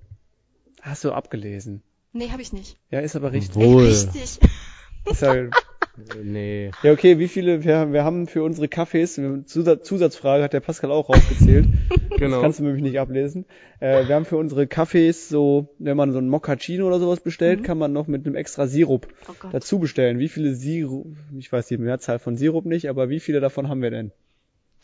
Hast 0.81 1.05
du 1.05 1.12
abgelesen. 1.12 1.83
Nee, 2.12 2.31
habe 2.31 2.42
ich 2.42 2.53
nicht. 2.53 2.77
Ja, 2.90 3.01
ist 3.01 3.16
aber 3.16 3.33
richtig. 3.33 3.57
Wohl. 3.57 3.85
Ey, 3.85 3.88
richtig. 3.90 4.38
Ist 5.11 5.23
ja, 5.23 5.35
Äh, 5.35 5.51
Nee. 6.25 6.71
ja, 6.83 6.92
okay, 6.92 7.18
wie 7.18 7.29
viele, 7.29 7.64
wir, 7.64 7.92
wir 7.92 8.03
haben 8.03 8.27
für 8.27 8.42
unsere 8.42 8.66
Kaffees, 8.66 9.21
Zusatz, 9.45 9.87
Zusatzfrage 9.87 10.42
hat 10.42 10.53
der 10.55 10.61
Pascal 10.61 10.90
auch 10.90 11.09
rausgezählt. 11.09 11.66
Das 12.12 12.18
Genau. 12.18 12.40
kannst 12.42 12.59
du 12.61 12.64
nämlich 12.64 12.83
nicht 12.83 13.01
ablesen. 13.01 13.47
Äh, 13.81 14.07
wir 14.07 14.14
haben 14.14 14.27
für 14.27 14.37
unsere 14.37 14.66
Kaffees 14.66 15.29
so, 15.31 15.75
wenn 15.79 15.97
man 15.97 16.12
so 16.12 16.18
ein 16.18 16.29
Moccacino 16.29 16.87
oder 16.87 17.01
sowas 17.01 17.21
bestellt, 17.21 17.61
Mhm. 17.61 17.64
kann 17.64 17.79
man 17.79 17.92
noch 17.95 18.07
mit 18.07 18.27
einem 18.27 18.37
extra 18.37 18.66
Sirup 18.66 19.09
Oh 19.29 19.33
dazu 19.51 19.79
bestellen. 19.79 20.18
Wie 20.18 20.29
viele 20.29 20.55
Sirup, 20.55 21.07
ich 21.37 21.51
weiß 21.51 21.66
die 21.68 21.79
Mehrzahl 21.79 22.18
von 22.18 22.37
Sirup 22.37 22.64
nicht, 22.66 22.88
aber 22.90 23.09
wie 23.09 23.18
viele 23.18 23.40
davon 23.40 23.68
haben 23.68 23.81
wir 23.83 23.90
denn? 23.90 24.12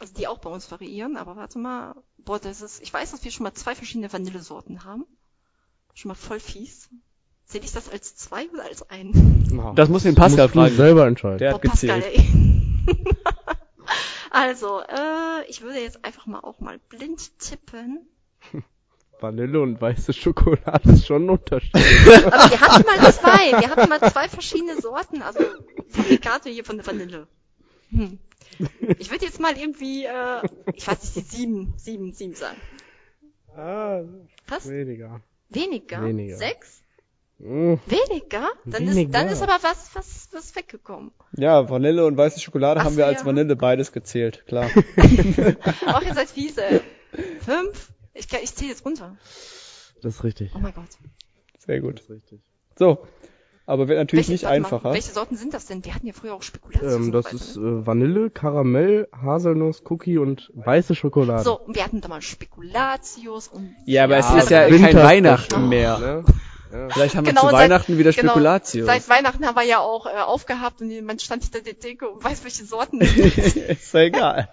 Also 0.01 0.15
die 0.15 0.29
auch 0.29 0.39
bei 0.39 0.51
uns 0.51 0.71
variieren, 0.71 1.17
aber 1.17 1.37
warte 1.37 1.59
mal. 1.59 1.97
Boah, 2.19 2.39
das 2.39 2.63
ist, 2.63 2.83
ich 2.83 2.93
weiß, 2.93 3.11
dass 3.11 3.25
wir 3.25 3.31
schon 3.31 3.45
mal 3.45 3.55
zwei 3.55 3.75
verschiedene 3.75 4.13
Vanillesorten 4.13 4.85
haben. 4.85 5.05
Schon 5.95 6.11
mal 6.11 6.15
voll 6.15 6.39
fies. 6.39 6.89
Sehe 7.45 7.63
ich 7.63 7.73
das 7.73 7.89
als 7.91 8.15
zwei 8.15 8.49
oder 8.51 8.65
als 8.65 8.89
einen? 8.91 9.75
Das 9.75 9.89
muss 9.89 10.03
den 10.03 10.15
Pascal 10.15 10.45
musst 10.47 10.55
du 10.55 10.61
fragen. 10.61 10.77
selber 10.77 11.07
entscheiden. 11.07 11.39
Der 11.39 11.51
Boah, 11.51 11.55
hat 11.55 11.63
gezählt. 11.63 12.05
Pascal, 12.05 12.25
ey. 12.25 13.07
also, 14.31 14.81
äh, 14.81 15.49
ich 15.49 15.63
würde 15.63 15.81
jetzt 15.81 16.05
einfach 16.05 16.27
mal 16.27 16.41
auch 16.41 16.61
mal 16.61 16.79
blind 16.79 17.39
tippen. 17.41 18.07
Vanille 19.21 19.61
und 19.61 19.81
weiße 19.81 20.13
Schokolade 20.13 20.93
ist 20.93 21.07
schon 21.07 21.27
ein 21.27 21.31
Unterschied. 21.31 21.75
Aber 22.27 22.51
wir 22.51 22.61
hatten 22.61 22.87
mal 22.87 23.13
zwei. 23.13 23.61
Wir 23.61 23.71
hatten 23.71 23.89
mal 23.89 24.01
zwei 24.01 24.29
verschiedene 24.29 24.81
Sorten. 24.81 25.23
Also 25.23 25.41
Fabrikate 25.89 26.51
hier 26.51 26.65
von 26.65 26.77
der 26.77 26.87
Vanille. 26.87 27.27
Hm. 27.91 28.19
Ich 28.99 29.11
würde 29.11 29.25
jetzt 29.27 29.41
mal 29.41 29.57
irgendwie, 29.57 30.05
äh, 30.05 30.43
ich 30.75 30.87
weiß 30.87 31.17
nicht, 31.17 31.33
die 31.33 31.37
sieben, 31.37 31.75
sieben, 31.77 32.13
sieben 32.13 32.35
sagen. 32.35 32.57
ah, 33.57 34.03
Was? 34.49 34.69
weniger. 34.69 35.21
Weniger? 35.49 36.05
Weniger. 36.05 36.37
Sechs? 36.37 36.83
Hm, 37.41 37.79
Weniger? 37.87 38.49
Dann 38.65 38.83
ist, 38.83 38.97
Weniger. 38.97 39.13
dann 39.13 39.29
ist 39.29 39.43
aber 39.43 39.59
was, 39.63 39.95
was, 39.95 40.29
was 40.33 40.57
weggekommen. 40.57 41.13
Ja, 41.37 41.71
Vanille 41.71 42.05
und 42.05 42.17
weiße 42.17 42.41
Schokolade 42.41 42.81
Ach 42.81 42.85
haben 42.85 42.97
wir 42.97 43.07
als 43.07 43.21
ja. 43.21 43.27
Vanille 43.27 43.55
beides 43.55 43.93
gezählt, 43.93 44.45
klar. 44.47 44.69
Auch 45.87 46.03
ihr 46.03 46.15
seid 46.15 46.29
fiese. 46.31 46.65
ey. 46.65 46.81
Fünf? 47.41 47.93
Ich, 48.15 48.27
ich 48.33 48.55
zähle 48.55 48.71
jetzt 48.71 48.85
runter. 48.85 49.17
Das 50.03 50.17
ist 50.17 50.25
richtig. 50.25 50.51
Oh 50.57 50.59
mein 50.59 50.75
Gott. 50.75 50.89
Sehr 51.59 51.81
Das 51.81 51.85
gut. 51.85 52.01
ist 52.01 52.11
richtig. 52.11 52.41
So. 52.77 53.07
Aber 53.69 53.87
wird 53.87 53.99
natürlich 53.99 54.29
Welche, 54.29 54.33
nicht 54.33 54.45
warte 54.45 54.61
mal, 54.61 54.67
einfacher. 54.67 54.95
welche 54.95 55.13
Sorten 55.13 55.37
sind 55.37 55.53
das 55.53 55.67
denn? 55.67 55.85
Wir 55.85 55.95
hatten 55.95 56.07
ja 56.07 56.15
früher 56.15 56.33
auch 56.35 56.43
Spekulatius. 56.43 56.91
Ähm, 56.95 57.13
das 57.13 57.33
ist 57.35 57.57
ne? 57.59 57.83
äh, 57.83 57.87
Vanille, 57.87 58.31
Karamell, 58.31 59.09
Haselnuss, 59.13 59.83
Cookie 59.91 60.17
und 60.17 60.51
weiße 60.55 60.95
Schokolade. 60.95 61.43
So, 61.45 61.61
und 61.61 61.77
wir 61.77 61.85
hatten 61.85 62.01
da 62.01 62.09
mal 62.09 62.23
Spekulatius 62.23 63.49
und... 63.49 63.75
Ja, 63.85 64.05
aber 64.05 64.19
Ja, 64.19 64.37
es 64.39 64.45
ist 64.45 64.51
ja 64.51 64.71
Winter- 64.71 64.89
kein 64.93 64.97
Weihnachten 65.05 65.55
Oh. 65.55 65.67
mehr. 65.67 65.99
Ne? 65.99 66.25
Ja. 66.73 66.89
Vielleicht 66.91 67.15
haben 67.15 67.27
wir 67.27 67.33
Genau, 67.33 67.43
zu 67.47 67.51
seit- 67.51 67.71
Weihnachten 67.71 67.99
wieder 67.99 68.13
Genau, 68.13 68.33
Spekulatius. 68.33 68.87
Seit 68.87 69.09
Weihnachten 69.09 69.47
haben 69.47 69.55
wir 69.57 69.65
ja 69.65 69.79
auch 69.81 70.07
äh, 70.07 70.11
aufgehabt 70.11 70.81
und 70.81 71.05
man 71.05 71.19
stand 71.19 71.43
hinter 71.43 71.61
der 71.61 71.79
Theke 71.79 72.09
und 72.09 72.25
weiß, 72.25 72.45
welche 72.45 72.65
Sorten. 72.65 73.01
ist 73.03 73.93
ja 73.95 74.01
egal. 74.01 74.49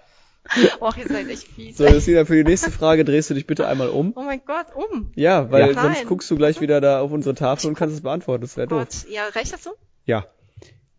Och, 0.80 0.96
ihr 0.96 1.08
seid 1.08 1.28
echt 1.28 1.48
fies. 1.48 1.76
So, 1.76 1.86
Justina, 1.86 2.24
für 2.24 2.36
die 2.36 2.44
nächste 2.44 2.70
Frage 2.70 3.04
drehst 3.04 3.30
du 3.30 3.34
dich 3.34 3.46
bitte 3.46 3.66
einmal 3.66 3.88
um. 3.88 4.12
oh 4.16 4.22
mein 4.22 4.40
Gott, 4.44 4.66
um. 4.74 5.12
Ja, 5.14 5.50
weil 5.50 5.74
Ja. 5.74 5.82
sonst 5.82 6.06
guckst 6.06 6.30
du 6.30 6.36
gleich 6.36 6.60
wieder 6.60 6.80
da 6.80 7.00
auf 7.00 7.10
unsere 7.12 7.34
Tafel 7.34 7.68
und 7.68 7.74
kannst 7.74 7.94
es 7.94 8.02
beantworten. 8.02 8.42
Das 8.42 8.56
wäre 8.56 8.68
doof. 8.68 8.80
Gott, 8.80 9.10
ja, 9.10 9.28
reicht 9.28 9.52
das 9.52 9.62
so? 9.64 9.70
Ja. 10.04 10.26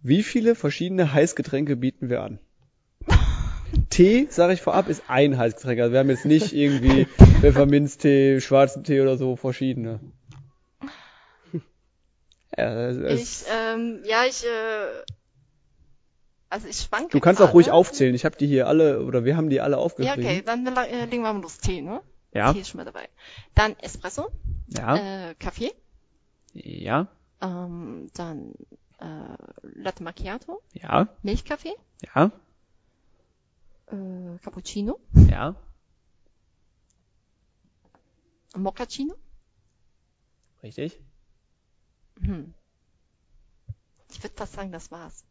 Wie 0.01 0.23
viele 0.23 0.55
verschiedene 0.55 1.13
Heißgetränke 1.13 1.75
bieten 1.75 2.09
wir 2.09 2.21
an? 2.21 2.39
Tee, 3.89 4.27
sage 4.29 4.53
ich 4.53 4.61
vorab, 4.61 4.87
ist 4.89 5.03
ein 5.07 5.37
Heißgetränk. 5.37 5.79
Also 5.81 5.91
wir 5.93 5.99
haben 5.99 6.09
jetzt 6.09 6.25
nicht 6.25 6.53
irgendwie 6.53 7.05
Pfefferminztee, 7.41 8.39
schwarzen 8.41 8.83
Tee 8.83 9.01
oder 9.01 9.17
so 9.17 9.35
verschiedene. 9.35 9.99
Ja, 12.57 12.89
Ich, 13.09 13.43
ähm, 13.51 14.01
ja, 14.05 14.23
ich, 14.27 14.43
äh, 14.43 15.03
also 16.49 16.67
ich 16.67 16.77
schwanke 16.77 17.09
du 17.09 17.19
kannst 17.19 17.41
auch 17.41 17.53
ruhig 17.53 17.71
aufzählen. 17.71 18.15
Ich 18.15 18.25
habe 18.25 18.37
die 18.37 18.47
hier 18.47 18.67
alle, 18.67 19.03
oder 19.03 19.25
wir 19.25 19.35
haben 19.37 19.49
die 19.49 19.59
alle 19.61 19.75
Ja, 19.75 19.81
aufgeschrieben. 19.81 20.23
okay, 20.25 20.41
dann 20.43 20.65
äh, 20.65 21.05
legen 21.05 21.23
wir 21.23 21.33
mal 21.33 21.41
los. 21.41 21.57
Tee, 21.57 21.81
ne? 21.81 22.01
Ja. 22.33 22.53
Tee 22.53 22.59
ist 22.61 22.69
schon 22.69 22.77
mal 22.79 22.85
dabei. 22.85 23.09
Dann 23.55 23.77
Espresso, 23.79 24.29
Ja. 24.67 25.29
äh, 25.29 25.35
Kaffee, 25.35 25.71
Ja. 26.53 27.07
Ähm, 27.41 28.09
dann 28.15 28.53
äh, 28.99 29.37
Latte 29.61 30.03
Macchiato, 30.03 30.61
Ja. 30.73 31.07
Milchkaffee, 31.21 31.75
Ja. 32.15 32.31
äh, 33.87 34.37
Cappuccino, 34.41 34.99
Ja. 35.29 35.55
Moccacino. 38.55 39.15
Richtig? 40.63 40.99
Hm. 42.21 42.53
Ich 44.09 44.23
würde 44.23 44.35
fast 44.35 44.53
sagen, 44.53 44.71
das 44.71 44.89
war's. 44.89 45.23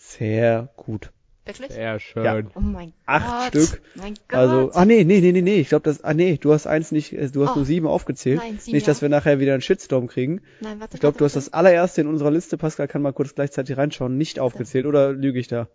Sehr 0.00 0.68
gut. 0.76 1.10
Wirklich? 1.44 1.72
Sehr 1.72 1.98
schön. 1.98 2.24
Ja. 2.24 2.40
Oh 2.54 2.60
mein 2.60 2.92
Acht 3.06 3.52
Gott. 3.54 3.62
Stück. 3.62 3.82
Mein 3.94 4.14
Gott. 4.28 4.38
Also, 4.38 4.70
ah 4.74 4.84
nee, 4.84 5.04
nee, 5.04 5.20
nee, 5.20 5.32
nee, 5.32 5.40
nee, 5.40 5.60
ich 5.60 5.70
glaube 5.70 5.84
das, 5.84 6.04
ah 6.04 6.12
nee, 6.12 6.36
du 6.36 6.52
hast 6.52 6.66
eins 6.66 6.92
nicht, 6.92 7.12
äh, 7.14 7.30
du 7.30 7.44
hast 7.44 7.52
Oh. 7.52 7.56
nur 7.56 7.64
sieben 7.64 7.86
aufgezählt. 7.86 8.38
Nein, 8.38 8.58
sieben, 8.58 8.74
nicht, 8.74 8.86
dass 8.86 8.98
ja. 8.98 9.02
wir 9.02 9.08
nachher 9.08 9.40
wieder 9.40 9.54
einen 9.54 9.62
Shitstorm 9.62 10.08
kriegen. 10.08 10.42
Nein, 10.60 10.78
warte, 10.78 10.94
Ich 10.96 11.00
glaube, 11.00 11.16
du 11.16 11.24
hast 11.24 11.36
das 11.36 11.52
allererste 11.54 12.02
in 12.02 12.06
unserer 12.06 12.30
Liste, 12.30 12.58
Pascal 12.58 12.86
kann 12.86 13.00
mal 13.00 13.12
kurz 13.14 13.34
gleichzeitig 13.34 13.76
reinschauen, 13.78 14.18
nicht 14.18 14.40
aufgezählt, 14.40 14.84
oder 14.84 15.12
lüge 15.12 15.38
ich 15.38 15.48
da? 15.48 15.68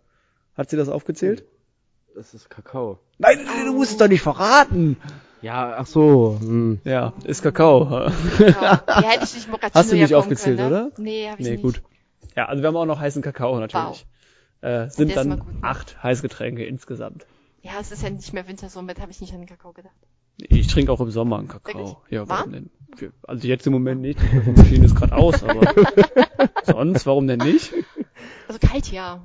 Hat 0.56 0.70
sie 0.70 0.76
das 0.76 0.88
aufgezählt? 0.88 1.44
Das 2.14 2.34
ist 2.34 2.48
Kakao. 2.48 3.00
Nein, 3.18 3.38
nein, 3.38 3.46
nein, 3.46 3.66
du 3.66 3.72
musst 3.72 3.90
es 3.92 3.96
doch 3.96 4.06
nicht 4.06 4.22
verraten. 4.22 4.96
Ja, 5.42 5.74
ach 5.78 5.86
so. 5.86 6.38
Hm. 6.40 6.80
Ja, 6.84 7.12
ist 7.24 7.42
Kakao. 7.42 8.08
Ja, 8.38 8.82
hätte 9.02 9.24
ich 9.24 9.34
nicht 9.34 9.48
Hast 9.74 9.90
du 9.90 9.96
nicht 9.96 10.14
aufgezählt, 10.14 10.58
können, 10.58 10.70
ne? 10.70 10.84
oder? 10.86 11.02
Nee, 11.02 11.28
habe 11.28 11.40
ich 11.42 11.46
nee, 11.46 11.52
nicht. 11.54 11.62
gut. 11.62 11.82
Ja, 12.36 12.46
also 12.46 12.62
wir 12.62 12.68
haben 12.68 12.76
auch 12.76 12.86
noch 12.86 13.00
heißen 13.00 13.22
Kakao 13.22 13.58
natürlich. 13.58 14.06
Äh, 14.64 14.88
sind 14.88 15.14
dann 15.14 15.38
gut, 15.38 15.52
ne? 15.52 15.58
acht 15.62 16.02
Heißgetränke 16.02 16.64
insgesamt. 16.64 17.26
Ja, 17.60 17.72
es 17.80 17.92
ist 17.92 18.02
ja 18.02 18.08
nicht 18.10 18.32
mehr 18.32 18.48
Winter, 18.48 18.70
somit 18.70 18.98
habe 18.98 19.10
ich 19.10 19.20
nicht 19.20 19.34
an 19.34 19.40
den 19.40 19.46
Kakao 19.46 19.72
gedacht. 19.72 19.94
Ich 20.38 20.66
trinke 20.68 20.90
auch 20.90 21.00
im 21.00 21.10
Sommer 21.10 21.38
einen 21.38 21.48
Kakao. 21.48 21.74
Wirklich? 21.74 21.96
Ja, 22.10 22.28
warum 22.28 22.52
denn? 22.52 22.70
Also 23.22 23.46
jetzt 23.46 23.66
im 23.66 23.74
Moment 23.74 24.00
nicht, 24.00 24.20
die 24.22 24.26
Kaffeemaschine 24.26 24.86
ist 24.86 24.94
gerade 24.96 25.14
aus, 25.16 25.42
aber 25.42 25.74
sonst, 26.64 27.04
warum 27.06 27.26
denn 27.26 27.40
nicht? 27.40 27.74
Also 28.48 28.58
kalt 28.58 28.90
ja. 28.90 29.22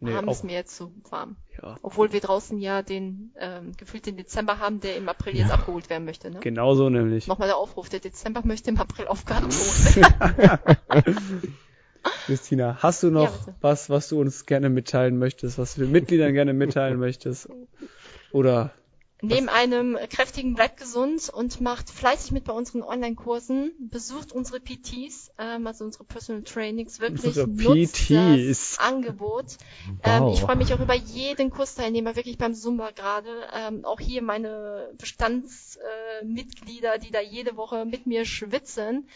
Nee, 0.00 0.14
warm 0.14 0.28
ist 0.28 0.44
mir 0.44 0.52
jetzt 0.52 0.76
zu 0.76 0.92
warm. 1.10 1.36
ja. 1.60 1.76
Obwohl 1.82 2.12
wir 2.12 2.20
draußen 2.20 2.60
ja 2.60 2.82
den 2.82 3.32
ähm, 3.40 3.72
gefühlt 3.76 4.06
den 4.06 4.16
Dezember 4.16 4.60
haben, 4.60 4.78
der 4.78 4.96
im 4.96 5.08
April 5.08 5.36
jetzt 5.36 5.50
abgeholt 5.50 5.90
werden 5.90 6.04
möchte. 6.04 6.30
Ne? 6.30 6.38
Genauso 6.38 6.88
nämlich. 6.88 7.26
Nochmal 7.26 7.48
der 7.48 7.56
Aufruf, 7.56 7.88
der 7.88 7.98
Dezember 7.98 8.42
möchte 8.44 8.70
im 8.70 8.78
April 8.78 9.08
aufgeholt 9.08 9.96
werden. 9.96 11.56
Christina, 12.26 12.78
hast 12.82 13.02
du 13.02 13.10
noch 13.10 13.46
Ja, 13.46 13.54
was, 13.60 13.90
was 13.90 14.08
du 14.08 14.20
uns 14.20 14.46
gerne 14.46 14.68
mitteilen 14.70 15.18
möchtest, 15.18 15.58
was 15.58 15.74
du 15.74 15.82
den 15.82 15.90
Mitgliedern 15.92 16.32
gerne 16.34 16.52
mitteilen 16.52 16.98
möchtest? 16.98 17.48
Oder 18.32 18.72
Neben 19.20 19.48
einem 19.48 19.98
kräftigen 20.10 20.54
bleibt 20.54 20.76
gesund 20.76 21.28
und 21.28 21.60
macht 21.60 21.90
fleißig 21.90 22.30
mit 22.30 22.44
bei 22.44 22.52
unseren 22.52 22.82
Online-Kursen, 22.82 23.72
besucht 23.90 24.30
unsere 24.30 24.60
PTs, 24.60 25.32
ähm, 25.38 25.66
also 25.66 25.84
unsere 25.84 26.04
Personal 26.04 26.44
Trainings, 26.44 27.00
wirklich 27.00 27.36
Unsere 27.36 27.48
nutzt 27.48 27.96
PTs. 27.96 28.76
das 28.76 28.78
Angebot. 28.78 29.56
Ähm, 30.04 30.22
Wow. 30.22 30.34
ich 30.34 30.40
freue 30.40 30.54
mich 30.54 30.72
auch 30.72 30.78
über 30.78 30.94
jeden 30.94 31.50
Kursteilnehmer, 31.50 32.14
wirklich 32.14 32.38
beim 32.38 32.54
Zumba 32.54 32.92
gerade. 32.92 33.28
Ähm, 33.52 33.84
auch 33.84 33.98
hier 33.98 34.22
meine 34.22 34.92
Bestandsmitglieder, 34.98 36.94
äh, 36.94 36.98
die 37.00 37.10
da 37.10 37.20
jede 37.20 37.56
Woche 37.56 37.86
mit 37.86 38.06
mir 38.06 38.24
schwitzen. 38.24 39.08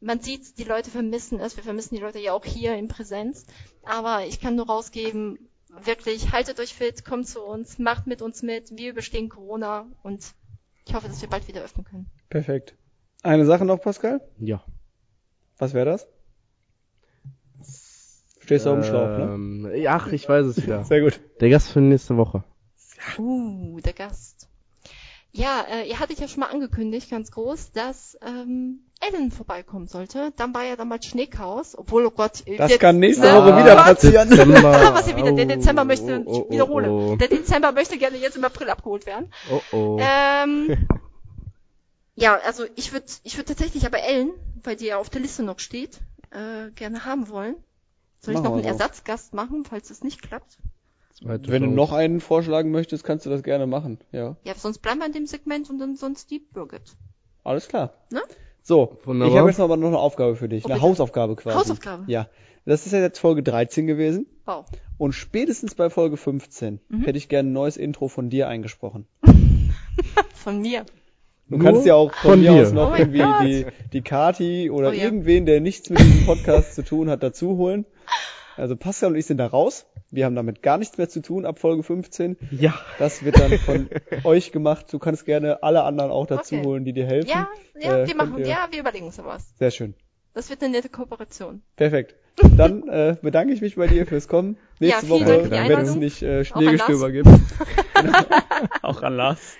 Man 0.00 0.20
sieht, 0.20 0.58
die 0.58 0.64
Leute 0.64 0.90
vermissen 0.90 1.40
es. 1.40 1.56
Wir 1.56 1.64
vermissen 1.64 1.94
die 1.94 2.00
Leute 2.00 2.18
ja 2.18 2.32
auch 2.32 2.44
hier 2.44 2.74
in 2.74 2.88
Präsenz. 2.88 3.46
Aber 3.82 4.26
ich 4.26 4.40
kann 4.40 4.56
nur 4.56 4.66
rausgeben, 4.66 5.38
wirklich, 5.84 6.32
haltet 6.32 6.60
euch 6.60 6.74
fit, 6.74 7.04
kommt 7.04 7.28
zu 7.28 7.42
uns, 7.42 7.78
macht 7.78 8.06
mit 8.06 8.22
uns 8.22 8.42
mit. 8.42 8.76
Wir 8.76 8.90
überstehen 8.90 9.28
Corona 9.28 9.86
und 10.02 10.34
ich 10.86 10.94
hoffe, 10.94 11.08
dass 11.08 11.20
wir 11.20 11.28
bald 11.28 11.48
wieder 11.48 11.62
öffnen 11.62 11.84
können. 11.84 12.06
perfekt. 12.28 12.76
Eine 13.22 13.44
Sache 13.46 13.64
noch, 13.64 13.80
Pascal? 13.80 14.20
Ja. 14.38 14.62
Was 15.58 15.74
wäre 15.74 15.86
das? 15.86 16.06
Stehst 18.38 18.66
du 18.66 18.70
auf 18.70 18.76
dem 18.76 18.84
Schlauch, 18.84 19.18
ne? 19.18 19.22
Ähm, 19.24 19.86
Ach, 19.88 20.12
ich 20.12 20.28
weiß 20.28 20.46
es 20.46 20.62
wieder. 20.62 20.84
Sehr 20.84 21.00
gut. 21.00 21.20
Der 21.40 21.48
Gast 21.48 21.70
für 21.70 21.80
nächste 21.80 22.16
Woche. 22.16 22.44
Uh, 23.18 23.80
der 23.80 23.94
Gast. 23.94 24.48
Ja, 25.32 25.66
äh, 25.68 25.88
ihr 25.88 25.98
hattet 25.98 26.20
ja 26.20 26.28
schon 26.28 26.40
mal 26.40 26.50
angekündigt, 26.50 27.10
ganz 27.10 27.32
groß, 27.32 27.72
dass 27.72 28.16
ähm, 28.24 28.85
Ellen 29.12 29.30
vorbeikommen 29.30 29.88
sollte. 29.88 30.32
Dann 30.36 30.54
war 30.54 30.64
ja 30.64 30.76
damals 30.76 31.06
Schneechaos, 31.06 31.76
obwohl, 31.78 32.06
oh 32.06 32.10
Gott, 32.10 32.46
äh, 32.46 32.56
Das 32.56 32.70
jetzt- 32.70 32.80
kann 32.80 32.98
nächste 32.98 33.26
ne? 33.26 33.32
Woche 33.34 33.52
Oh 33.54 33.58
wieder 33.58 33.74
Gott. 33.76 33.84
passieren. 33.84 34.28
Dezember. 34.30 34.72
Was 34.94 35.06
hier 35.06 35.16
wieder, 35.16 35.32
der 35.32 35.44
Oh, 35.44 35.48
Dezember 35.48 35.84
möchte, 35.84 36.22
oh, 36.24 36.30
oh, 36.32 36.44
ich 36.46 36.52
wiederhole, 36.54 36.90
Oh, 36.90 37.16
der 37.16 37.28
Dezember 37.28 37.72
möchte 37.72 37.98
gerne 37.98 38.16
jetzt 38.18 38.36
im 38.36 38.44
April 38.44 38.70
abgeholt 38.70 39.06
werden. 39.06 39.30
oh. 39.50 39.60
oh. 39.72 39.98
Ähm, 40.00 40.86
ja, 42.14 42.38
also 42.46 42.64
ich 42.76 42.92
würde 42.92 43.06
ich 43.24 43.36
würd 43.36 43.48
tatsächlich 43.48 43.84
aber 43.86 44.02
Ellen, 44.02 44.30
weil 44.62 44.76
die 44.76 44.86
ja 44.86 44.98
auf 44.98 45.10
der 45.10 45.20
Liste 45.20 45.42
noch 45.42 45.58
steht, 45.58 46.00
äh, 46.30 46.70
gerne 46.72 47.04
haben 47.04 47.28
wollen. 47.28 47.56
Soll 48.20 48.34
ich 48.34 48.40
Machen 48.40 48.44
noch 48.44 48.56
wir 48.56 48.64
einen. 48.64 48.66
Ersatzgast 48.80 49.34
machen, 49.34 49.64
falls 49.68 49.90
es 49.90 50.02
nicht 50.02 50.22
klappt? 50.22 50.58
Wenn 51.22 51.62
du 51.62 51.68
noch 51.68 51.92
einen 51.92 52.20
vorschlagen 52.20 52.70
möchtest, 52.72 53.02
kannst 53.04 53.24
du 53.24 53.30
das 53.30 53.42
gerne 53.42 53.66
machen. 53.66 53.98
Ja, 54.12 54.36
Ja, 54.44 54.54
sonst 54.54 54.78
bleiben 54.78 54.98
wir 55.00 55.06
in 55.06 55.12
dem 55.12 55.26
Segment 55.26 55.70
und 55.70 55.78
dann 55.78 55.96
sonst 55.96 56.30
die 56.30 56.38
Birgit. 56.40 56.94
alles 57.44 57.68
klar. 57.68 57.94
Ne? 58.10 58.22
So, 58.68 58.98
Wunderbar. 59.04 59.32
ich 59.32 59.38
habe 59.38 59.48
jetzt 59.48 59.60
aber 59.60 59.76
noch 59.76 59.86
eine 59.86 59.98
Aufgabe 59.98 60.34
für 60.34 60.48
dich, 60.48 60.64
Oh, 60.64 60.66
eine 60.66 60.74
bitte. 60.74 60.88
Hausaufgabe 60.88 61.36
quasi. 61.36 61.56
Hausaufgabe? 61.56 62.02
Ja, 62.08 62.26
das 62.64 62.84
ist 62.84 62.90
ja 62.90 62.98
jetzt 62.98 63.20
Folge 63.20 63.44
13 63.44 63.86
gewesen 63.86 64.26
Wow. 64.44 64.66
und 64.98 65.12
spätestens 65.12 65.76
bei 65.76 65.88
Folge 65.88 66.16
15 66.16 66.80
Mhm. 66.88 67.02
hätte 67.04 67.16
ich 67.16 67.28
gerne 67.28 67.48
ein 67.48 67.52
neues 67.52 67.76
Intro 67.76 68.08
von 68.08 68.28
dir 68.28 68.48
eingesprochen. 68.48 69.06
Von 70.34 70.60
mir. 70.62 70.84
Du 71.48 71.58
Nur 71.58 71.64
kannst 71.64 71.86
ja 71.86 71.94
auch 71.94 72.12
von, 72.12 72.30
von 72.32 72.40
mir 72.40 72.50
dir. 72.54 72.62
aus 72.62 72.72
noch 72.72 72.90
Oh 72.92 72.96
irgendwie 72.96 73.18
Gott. 73.18 73.44
die, 73.44 73.66
die 73.92 74.02
Kati 74.02 74.68
oder 74.70 74.88
Oh 74.88 74.92
ja. 74.92 75.04
irgendwen, 75.04 75.46
der 75.46 75.60
nichts 75.60 75.88
mit 75.90 76.00
diesem 76.00 76.26
Podcast 76.26 76.74
zu 76.74 76.82
tun 76.84 77.08
hat, 77.08 77.22
dazu 77.22 77.56
holen. 77.56 77.84
Also 78.56 78.76
Pascal 78.76 79.10
und 79.10 79.16
ich 79.16 79.26
sind 79.26 79.38
da 79.38 79.46
raus. 79.46 79.86
Wir 80.10 80.24
haben 80.24 80.34
damit 80.34 80.62
gar 80.62 80.78
nichts 80.78 80.96
mehr 80.98 81.08
zu 81.08 81.20
tun 81.20 81.44
ab 81.44 81.58
Folge 81.58 81.82
15. 81.82 82.36
Ja. 82.52 82.74
Das 82.98 83.24
wird 83.24 83.38
dann 83.38 83.58
von 83.58 83.88
euch 84.24 84.52
gemacht. 84.52 84.86
Du 84.92 84.98
kannst 84.98 85.24
gerne 85.26 85.62
alle 85.62 85.82
anderen 85.82 86.10
auch 86.10 86.26
dazu 86.26 86.54
Okay. 86.56 86.64
holen, 86.64 86.84
die 86.84 86.92
dir 86.92 87.06
helfen. 87.06 87.28
Ja, 87.28 87.48
ja, 87.78 87.98
Äh, 88.02 88.06
wir 88.08 88.16
machen, 88.16 88.38
ihr- 88.38 88.46
ja, 88.46 88.68
wir 88.70 88.80
überlegen 88.80 89.06
uns 89.06 89.18
was. 89.22 89.46
Sehr 89.58 89.70
schön. 89.70 89.94
Das 90.32 90.48
wird 90.50 90.62
eine 90.62 90.72
nette 90.72 90.88
Kooperation. 90.88 91.62
Perfekt. 91.76 92.14
Dann 92.56 92.88
äh, 92.88 93.16
bedanke 93.20 93.52
ich 93.52 93.60
mich 93.62 93.76
bei 93.76 93.86
dir 93.86 94.06
fürs 94.06 94.28
Kommen. 94.28 94.56
Nächste 94.80 95.06
vielen 95.06 95.26
Woche, 95.26 95.50
wenn 95.50 95.78
es 95.80 95.94
nicht 95.94 96.22
äh, 96.22 96.44
Schneegestöber 96.44 97.10
gibt. 97.10 97.28
auch 98.82 99.02
an 99.02 99.14
Lars. 99.16 99.56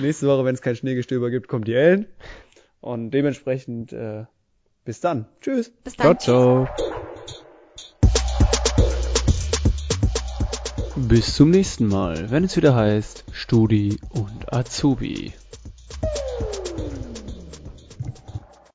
Nächste 0.00 0.26
Woche, 0.28 0.44
wenn 0.44 0.54
es 0.54 0.62
kein 0.62 0.76
Schneegestöber 0.76 1.30
gibt, 1.30 1.48
kommt 1.48 1.66
die 1.68 1.74
Ellen. 1.74 2.06
Und 2.80 3.10
dementsprechend 3.10 3.92
äh, 3.92 4.24
bis 4.84 5.00
dann. 5.00 5.26
Tschüss. 5.40 5.70
Bis 5.70 5.94
Ciao, 5.94 6.08
dann. 6.08 6.18
ciao. 6.20 6.68
Bis 10.96 11.34
zum 11.34 11.50
nächsten 11.50 11.88
Mal, 11.88 12.30
wenn 12.30 12.44
es 12.44 12.56
wieder 12.56 12.76
heißt 12.76 13.24
Studi 13.32 13.98
und 14.10 14.52
Azubi. 14.52 15.32